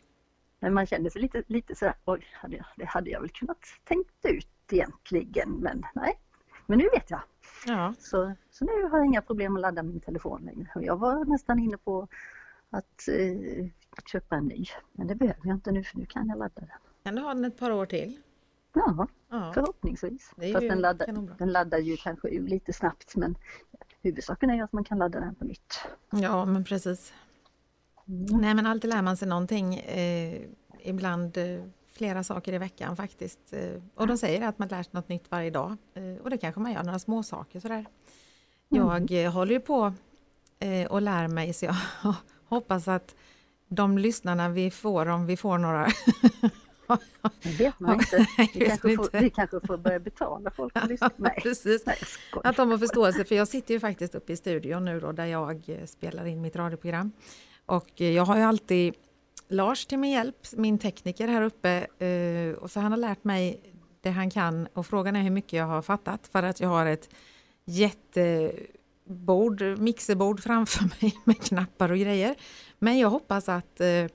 Men 0.59 0.73
man 0.73 0.85
känner 0.85 1.09
sig 1.09 1.21
lite, 1.21 1.43
lite 1.47 1.75
sådär, 1.75 1.95
oj, 2.05 2.25
hade 2.33 2.55
jag, 2.55 2.65
det 2.77 2.85
hade 2.85 3.09
jag 3.09 3.21
väl 3.21 3.29
kunnat 3.29 3.57
tänkt 3.83 4.25
ut 4.25 4.47
egentligen, 4.73 5.49
men 5.51 5.85
nej. 5.95 6.19
Men 6.65 6.77
nu 6.77 6.89
vet 6.93 7.11
jag. 7.11 7.21
Ja, 7.67 7.93
Så, 7.99 8.33
så 8.51 8.65
nu 8.65 8.83
har 8.89 8.97
jag 8.97 9.05
inga 9.05 9.21
problem 9.21 9.55
att 9.55 9.61
ladda 9.61 9.83
min 9.83 9.99
telefon 9.99 10.41
längre. 10.41 10.69
Jag 10.75 10.97
var 10.97 11.25
nästan 11.25 11.59
inne 11.59 11.77
på 11.77 12.07
att 12.69 13.07
eh, 13.07 13.67
köpa 14.11 14.35
en 14.35 14.45
ny, 14.45 14.65
men 14.91 15.07
det 15.07 15.15
behöver 15.15 15.41
jag 15.43 15.55
inte 15.55 15.71
nu 15.71 15.83
för 15.83 15.97
nu 15.97 16.05
kan 16.05 16.27
jag 16.29 16.37
ladda 16.37 16.61
den. 16.61 16.69
kan 17.03 17.15
du 17.15 17.21
ha 17.21 17.33
den 17.33 17.45
ett 17.45 17.59
par 17.59 17.71
år 17.71 17.85
till? 17.85 18.17
Ja, 18.73 19.07
Ja, 19.29 19.51
förhoppningsvis. 19.53 20.31
Fast 20.53 20.59
den 20.59 20.79
laddar, 20.81 21.37
den 21.37 21.51
laddar 21.51 21.77
ju 21.77 21.97
kanske 21.97 22.29
ur 22.29 22.47
lite 22.47 22.73
snabbt 22.73 23.15
men 23.15 23.35
huvudsaken 24.01 24.49
är 24.49 24.55
ju 24.55 24.61
att 24.61 24.73
man 24.73 24.83
kan 24.83 24.97
ladda 24.97 25.19
den 25.19 25.35
på 25.35 25.45
nytt. 25.45 25.79
ja 26.09 26.45
men 26.45 26.63
precis. 26.63 27.13
Mm. 28.07 28.41
Nej, 28.41 28.53
men 28.53 28.65
alltid 28.65 28.89
lär 28.89 29.01
man 29.01 29.17
sig 29.17 29.27
någonting. 29.27 29.75
Eh, 29.75 30.41
ibland 30.79 31.37
eh, 31.37 31.63
flera 31.99 32.23
saker 32.23 32.53
i 32.53 32.57
veckan 32.57 32.95
faktiskt. 32.95 33.53
Eh, 33.53 33.81
och 33.95 34.07
de 34.07 34.17
säger 34.17 34.47
att 34.47 34.59
man 34.59 34.67
lär 34.67 34.83
sig 34.83 34.91
något 34.93 35.09
nytt 35.09 35.31
varje 35.31 35.49
dag. 35.49 35.77
Eh, 35.93 36.23
och 36.23 36.29
det 36.29 36.37
kanske 36.37 36.61
man 36.61 36.71
gör, 36.71 36.83
några 36.83 36.99
små 36.99 37.23
saker 37.23 37.59
sådär. 37.59 37.85
Jag 38.69 39.11
eh, 39.11 39.31
håller 39.31 39.53
ju 39.53 39.59
på 39.59 39.93
och 40.89 41.01
lär 41.01 41.27
mig 41.27 41.53
så 41.53 41.65
jag 41.65 41.75
hoppas 42.45 42.87
att 42.87 43.15
de 43.67 43.97
lyssnarna 43.97 44.49
vi 44.49 44.71
får, 44.71 45.09
om 45.09 45.25
vi 45.25 45.37
får 45.37 45.57
några, 45.57 45.87
Det 47.43 47.49
vet 47.59 47.79
man 47.79 47.93
inte. 47.93 48.27
Vi 48.37 48.65
kanske, 48.65 48.87
man 48.87 48.95
får, 48.95 49.05
inte. 49.05 49.19
vi 49.19 49.29
kanske 49.29 49.59
får 49.67 49.77
börja 49.77 49.99
betala 49.99 50.51
folk 50.51 50.75
att 50.75 50.89
lyssna. 50.89 51.09
Nej, 51.17 51.39
precis, 51.43 51.85
nej 51.85 51.97
att 52.43 52.55
de 52.55 52.71
har 52.71 52.77
förståelse 52.77 53.25
för 53.25 53.35
jag 53.35 53.47
sitter 53.47 53.73
ju 53.73 53.79
faktiskt 53.79 54.15
uppe 54.15 54.33
i 54.33 54.37
studion 54.37 54.85
nu 54.85 54.99
då 54.99 55.11
där 55.11 55.25
jag 55.25 55.79
spelar 55.85 56.25
in 56.25 56.41
mitt 56.41 56.55
radioprogram. 56.55 57.11
Och 57.65 58.01
jag 58.01 58.25
har 58.25 58.37
ju 58.37 58.43
alltid 58.43 58.93
Lars 59.51 59.85
till 59.85 59.99
min 59.99 60.11
hjälp, 60.11 60.35
min 60.57 60.79
tekniker 60.79 61.27
här 61.27 61.41
uppe. 61.41 61.87
eh, 62.05 62.53
Och 62.53 62.71
så 62.71 62.79
han 62.79 62.91
har 62.91 62.99
lärt 62.99 63.23
mig 63.23 63.61
det 64.01 64.09
han 64.09 64.29
kan 64.29 64.67
och 64.73 64.85
frågan 64.85 65.15
är 65.15 65.21
hur 65.21 65.29
mycket 65.29 65.53
jag 65.53 65.65
har 65.65 65.81
fattat 65.81 66.27
för 66.27 66.43
att 66.43 66.59
jag 66.59 66.69
har 66.69 66.85
ett 66.85 67.09
jättebord, 67.65 69.61
mixerbord 69.79 70.39
framför 70.39 70.83
mig 71.01 71.13
med 71.23 71.41
knappar 71.41 71.91
och 71.91 71.97
grejer. 71.97 72.35
Men 72.79 72.97
jag 72.99 73.09
hoppas 73.09 73.49
att 73.49 73.81
eh, 73.81 74.05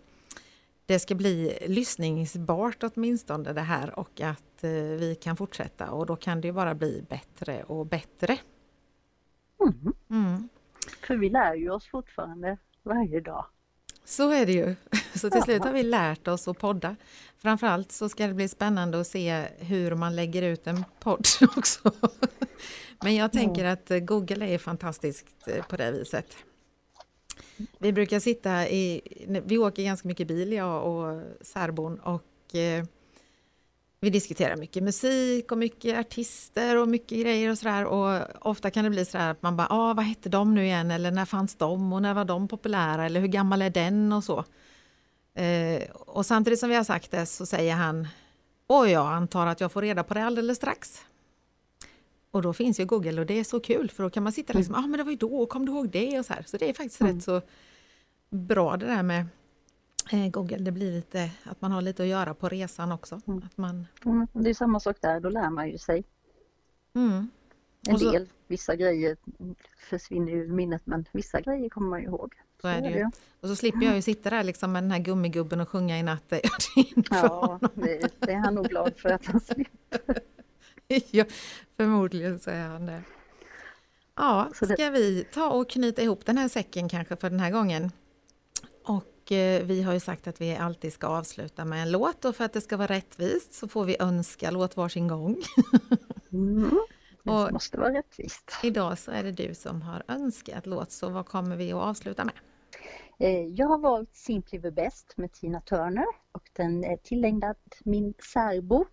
det 0.86 0.98
ska 0.98 1.14
bli 1.14 1.58
lyssningsbart 1.66 2.82
åtminstone 2.82 3.52
det 3.52 3.60
här 3.60 3.98
och 3.98 4.20
att 4.20 4.64
eh, 4.64 4.70
vi 4.70 5.18
kan 5.20 5.36
fortsätta 5.36 5.90
och 5.90 6.06
då 6.06 6.16
kan 6.16 6.40
det 6.40 6.52
bara 6.52 6.74
bli 6.74 7.04
bättre 7.08 7.62
och 7.62 7.86
bättre. 7.86 8.38
Mm. 9.60 9.92
Mm. 10.10 10.48
För 11.06 11.16
vi 11.16 11.30
lär 11.30 11.54
ju 11.54 11.70
oss 11.70 11.86
fortfarande 11.86 12.58
varje 12.82 13.20
dag. 13.20 13.46
Så 14.04 14.30
är 14.30 14.46
det 14.46 14.52
ju. 14.52 14.74
Så 15.14 15.30
till 15.30 15.42
slut 15.42 15.62
har 15.64 15.72
vi 15.72 15.82
lärt 15.82 16.28
oss 16.28 16.48
att 16.48 16.58
podda. 16.58 16.96
Framförallt 17.38 17.92
så 17.92 18.08
ska 18.08 18.26
det 18.26 18.34
bli 18.34 18.48
spännande 18.48 19.00
att 19.00 19.06
se 19.06 19.46
hur 19.58 19.94
man 19.94 20.16
lägger 20.16 20.42
ut 20.42 20.66
en 20.66 20.84
podd 21.00 21.26
också. 21.56 21.92
Men 23.02 23.14
jag 23.14 23.32
tänker 23.32 23.64
att 23.64 23.90
Google 24.02 24.46
är 24.46 24.58
fantastiskt 24.58 25.26
eh, 25.46 25.64
på 25.64 25.76
det 25.76 25.90
viset. 25.90 26.36
Vi 27.78 27.92
brukar 27.92 28.20
sitta 28.20 28.68
i, 28.68 29.00
vi 29.44 29.58
åker 29.58 29.82
ganska 29.82 30.08
mycket 30.08 30.28
bil 30.28 30.52
jag 30.52 30.86
och 30.86 31.22
särbon 31.40 31.98
och 31.98 32.54
eh, 32.54 32.84
vi 34.04 34.10
diskuterar 34.10 34.56
mycket 34.56 34.82
musik 34.82 35.52
och 35.52 35.58
mycket 35.58 35.98
artister 35.98 36.76
och 36.76 36.88
mycket 36.88 37.18
grejer 37.20 37.50
och 37.50 37.58
sådär 37.58 37.84
och 37.84 38.22
ofta 38.50 38.70
kan 38.70 38.84
det 38.84 38.90
bli 38.90 39.04
sådär 39.04 39.30
att 39.30 39.42
man 39.42 39.56
bara, 39.56 39.66
ah, 39.70 39.94
vad 39.94 40.04
hette 40.04 40.28
de 40.28 40.54
nu 40.54 40.64
igen 40.64 40.90
eller 40.90 41.10
när 41.10 41.24
fanns 41.24 41.54
de 41.54 41.92
och 41.92 42.02
när 42.02 42.14
var 42.14 42.24
de 42.24 42.48
populära 42.48 43.06
eller 43.06 43.20
hur 43.20 43.28
gammal 43.28 43.62
är 43.62 43.70
den 43.70 44.12
och 44.12 44.24
så. 44.24 44.44
Eh, 45.34 45.90
och 45.90 46.26
samtidigt 46.26 46.60
som 46.60 46.68
vi 46.68 46.76
har 46.76 46.84
sagt 46.84 47.10
det 47.10 47.26
så 47.26 47.46
säger 47.46 47.74
han, 47.74 48.08
och 48.66 48.88
jag 48.88 49.06
antar 49.06 49.46
att 49.46 49.60
jag 49.60 49.72
får 49.72 49.82
reda 49.82 50.04
på 50.04 50.14
det 50.14 50.24
alldeles 50.24 50.56
strax. 50.56 51.00
Och 52.30 52.42
då 52.42 52.52
finns 52.52 52.80
ju 52.80 52.84
Google 52.84 53.20
och 53.20 53.26
det 53.26 53.40
är 53.40 53.44
så 53.44 53.60
kul 53.60 53.90
för 53.90 54.02
då 54.02 54.10
kan 54.10 54.22
man 54.22 54.32
sitta 54.32 54.52
liksom, 54.52 54.74
ja 54.74 54.80
ah, 54.84 54.86
men 54.86 54.98
det 54.98 55.04
var 55.04 55.10
ju 55.10 55.16
då, 55.16 55.46
kom 55.46 55.66
du 55.66 55.72
ihåg 55.72 55.90
det 55.90 56.18
och 56.18 56.26
så 56.26 56.32
här. 56.32 56.44
Så 56.46 56.56
det 56.56 56.68
är 56.68 56.74
faktiskt 56.74 57.00
Mm. 57.00 57.14
rätt 57.14 57.24
så 57.24 57.42
bra 58.30 58.76
det 58.76 58.86
där 58.86 59.02
med 59.02 59.26
Google. 60.10 60.56
Det 60.58 60.72
blir 60.72 60.92
lite, 60.92 61.30
att 61.44 61.60
man 61.60 61.72
har 61.72 61.82
lite 61.82 62.02
att 62.02 62.08
göra 62.08 62.34
på 62.34 62.48
resan 62.48 62.92
också. 62.92 63.20
Mm. 63.26 63.42
Att 63.46 63.56
man, 63.56 63.86
Mm. 64.04 64.26
Det 64.32 64.50
är 64.50 64.54
samma 64.54 64.80
sak 64.80 64.96
där, 65.00 65.20
då 65.20 65.28
lär 65.28 65.50
man 65.50 65.70
ju 65.70 65.78
sig 65.78 66.04
mm. 66.94 67.28
en 67.88 67.98
så- 67.98 68.10
del. 68.10 68.28
Vissa 68.46 68.76
grejer 68.76 69.16
försvinner 69.78 70.32
ur 70.32 70.48
minnet 70.48 70.82
men 70.84 71.04
vissa 71.12 71.40
grejer 71.40 71.68
kommer 71.68 71.88
man 71.88 72.00
ju 72.00 72.06
ihåg. 72.06 72.34
Så 72.60 72.68
är 72.68 72.80
det 72.80 72.90
ju. 72.90 73.10
Och 73.40 73.48
så 73.48 73.56
slipper 73.56 73.86
jag 73.86 73.94
ju 73.96 74.02
sitta 74.02 74.30
där 74.30 74.44
liksom 74.44 74.72
med 74.72 74.82
den 74.82 74.90
här 74.90 74.98
gummigubben 74.98 75.60
och 75.60 75.68
sjunga 75.68 75.98
i 75.98 76.02
natt. 76.02 76.32
Ja, 77.10 77.60
det, 77.74 78.20
det 78.20 78.32
är 78.32 78.36
han 78.36 78.54
nog 78.54 78.68
glad 78.68 78.92
för 78.96 79.08
att 79.08 79.26
han 79.26 79.40
slipper. 79.40 80.20
ja, 81.10 81.24
förmodligen 81.76 82.38
så 82.38 82.50
är 82.50 82.68
han 82.68 82.86
det. 82.86 83.02
Ja, 84.14 84.50
ska 84.54 84.90
vi 84.90 85.26
ta 85.32 85.50
och 85.50 85.70
knyta 85.70 86.02
ihop 86.02 86.26
den 86.26 86.38
här 86.38 86.48
säcken 86.48 86.88
kanske 86.88 87.16
för 87.16 87.30
den 87.30 87.40
här 87.40 87.50
gången? 87.50 87.90
Och 89.24 89.32
eh, 89.32 89.62
vi 89.62 89.82
har 89.82 89.92
ju 89.92 90.00
sagt 90.00 90.26
att 90.26 90.40
vi 90.40 90.56
alltid 90.56 90.92
ska 90.92 91.06
avsluta 91.06 91.64
med 91.64 91.82
en 91.82 91.90
låt 91.90 92.24
och 92.24 92.36
för 92.36 92.44
att 92.44 92.52
det 92.52 92.60
ska 92.60 92.76
vara 92.76 92.86
rättvist 92.86 93.52
så 93.52 93.68
får 93.68 93.84
vi 93.84 93.96
önska 94.00 94.50
låt 94.50 94.76
varsin 94.76 95.08
gång. 95.08 95.36
Mm. 96.32 96.70
Det 97.22 97.52
måste 97.52 97.78
vara 97.78 97.94
rättvist. 97.94 98.50
Idag 98.62 98.98
så 98.98 99.10
är 99.10 99.22
det 99.22 99.32
du 99.32 99.54
som 99.54 99.82
har 99.82 100.02
önskat 100.08 100.66
låt, 100.66 100.92
så 100.92 101.08
vad 101.08 101.26
kommer 101.26 101.56
vi 101.56 101.72
att 101.72 101.82
avsluta 101.82 102.24
med? 102.24 102.34
Eh, 103.18 103.46
Jag 103.46 103.66
har 103.66 103.78
valt 103.78 104.14
Simply 104.14 104.62
the 104.62 104.70
Best 104.70 105.14
med 105.16 105.32
Tina 105.32 105.60
Turner 105.60 106.06
och 106.32 106.50
den 106.52 106.84
är 106.84 106.96
tillägnad 106.96 107.56
min 107.84 108.14
särbo. 108.32 108.84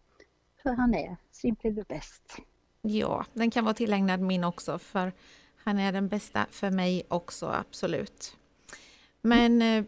För 0.64 0.70
han 0.70 0.94
är 0.96 1.18
Simply 1.32 1.76
the 1.76 1.84
Best. 1.84 2.38
Ja, 2.82 3.26
den 3.34 3.52
kan 3.52 3.64
vara 3.64 3.74
tillägnad 3.74 4.20
min 4.20 4.44
också 4.44 4.80
för 4.80 5.12
han 5.56 5.80
är 5.80 5.92
den 5.92 6.08
bästa 6.08 6.46
för 6.52 6.72
mig 6.72 7.04
också, 7.08 7.46
absolut. 7.46 8.38
Men 9.22 9.62
eh, 9.62 9.84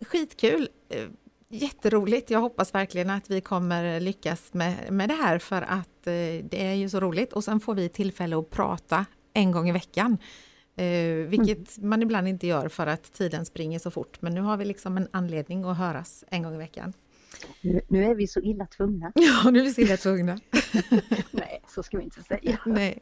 skitkul! 0.00 0.68
Eh, 0.88 1.08
jätteroligt! 1.48 2.30
Jag 2.30 2.40
hoppas 2.40 2.74
verkligen 2.74 3.10
att 3.10 3.30
vi 3.30 3.40
kommer 3.40 4.00
lyckas 4.00 4.54
med, 4.54 4.92
med 4.92 5.08
det 5.08 5.14
här 5.14 5.38
för 5.38 5.62
att 5.62 6.06
eh, 6.06 6.12
det 6.50 6.66
är 6.66 6.74
ju 6.74 6.88
så 6.88 7.00
roligt 7.00 7.32
och 7.32 7.44
sen 7.44 7.60
får 7.60 7.74
vi 7.74 7.88
tillfälle 7.88 8.38
att 8.38 8.50
prata 8.50 9.06
en 9.32 9.52
gång 9.52 9.68
i 9.68 9.72
veckan. 9.72 10.18
Eh, 10.76 11.28
vilket 11.28 11.78
man 11.78 12.02
ibland 12.02 12.28
inte 12.28 12.46
gör 12.46 12.68
för 12.68 12.86
att 12.86 13.12
tiden 13.12 13.44
springer 13.44 13.78
så 13.78 13.90
fort. 13.90 14.22
Men 14.22 14.34
nu 14.34 14.40
har 14.40 14.56
vi 14.56 14.64
liksom 14.64 14.96
en 14.96 15.08
anledning 15.10 15.64
att 15.64 15.76
höras 15.76 16.24
en 16.30 16.42
gång 16.42 16.54
i 16.54 16.58
veckan. 16.58 16.92
Nu, 17.60 17.80
nu 17.88 18.04
är 18.04 18.14
vi 18.14 18.26
så 18.26 18.40
illa 18.40 18.66
tvungna. 18.66 19.12
Ja, 19.14 19.50
nu 19.50 19.60
är 19.60 19.64
vi 19.64 19.74
så 19.74 19.80
illa 19.80 19.96
tvungna. 19.96 20.38
Nej, 21.30 21.62
så 21.68 21.82
ska 21.82 21.98
vi 21.98 22.04
inte 22.04 22.22
säga. 22.22 22.58
Nej. 22.66 22.98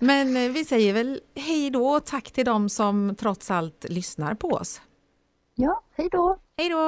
Men 0.00 0.52
vi 0.52 0.64
säger 0.64 0.92
väl 0.92 1.20
hej 1.34 1.70
då 1.70 1.86
och 1.86 2.06
tack 2.06 2.30
till 2.30 2.44
dem 2.44 2.68
som 2.68 3.14
trots 3.18 3.50
allt 3.50 3.86
lyssnar 3.88 4.34
på 4.34 4.48
oss. 4.48 4.80
Ja, 5.54 5.82
hej 5.96 6.08
då! 6.12 6.36
Hej 6.56 6.68
då! 6.68 6.78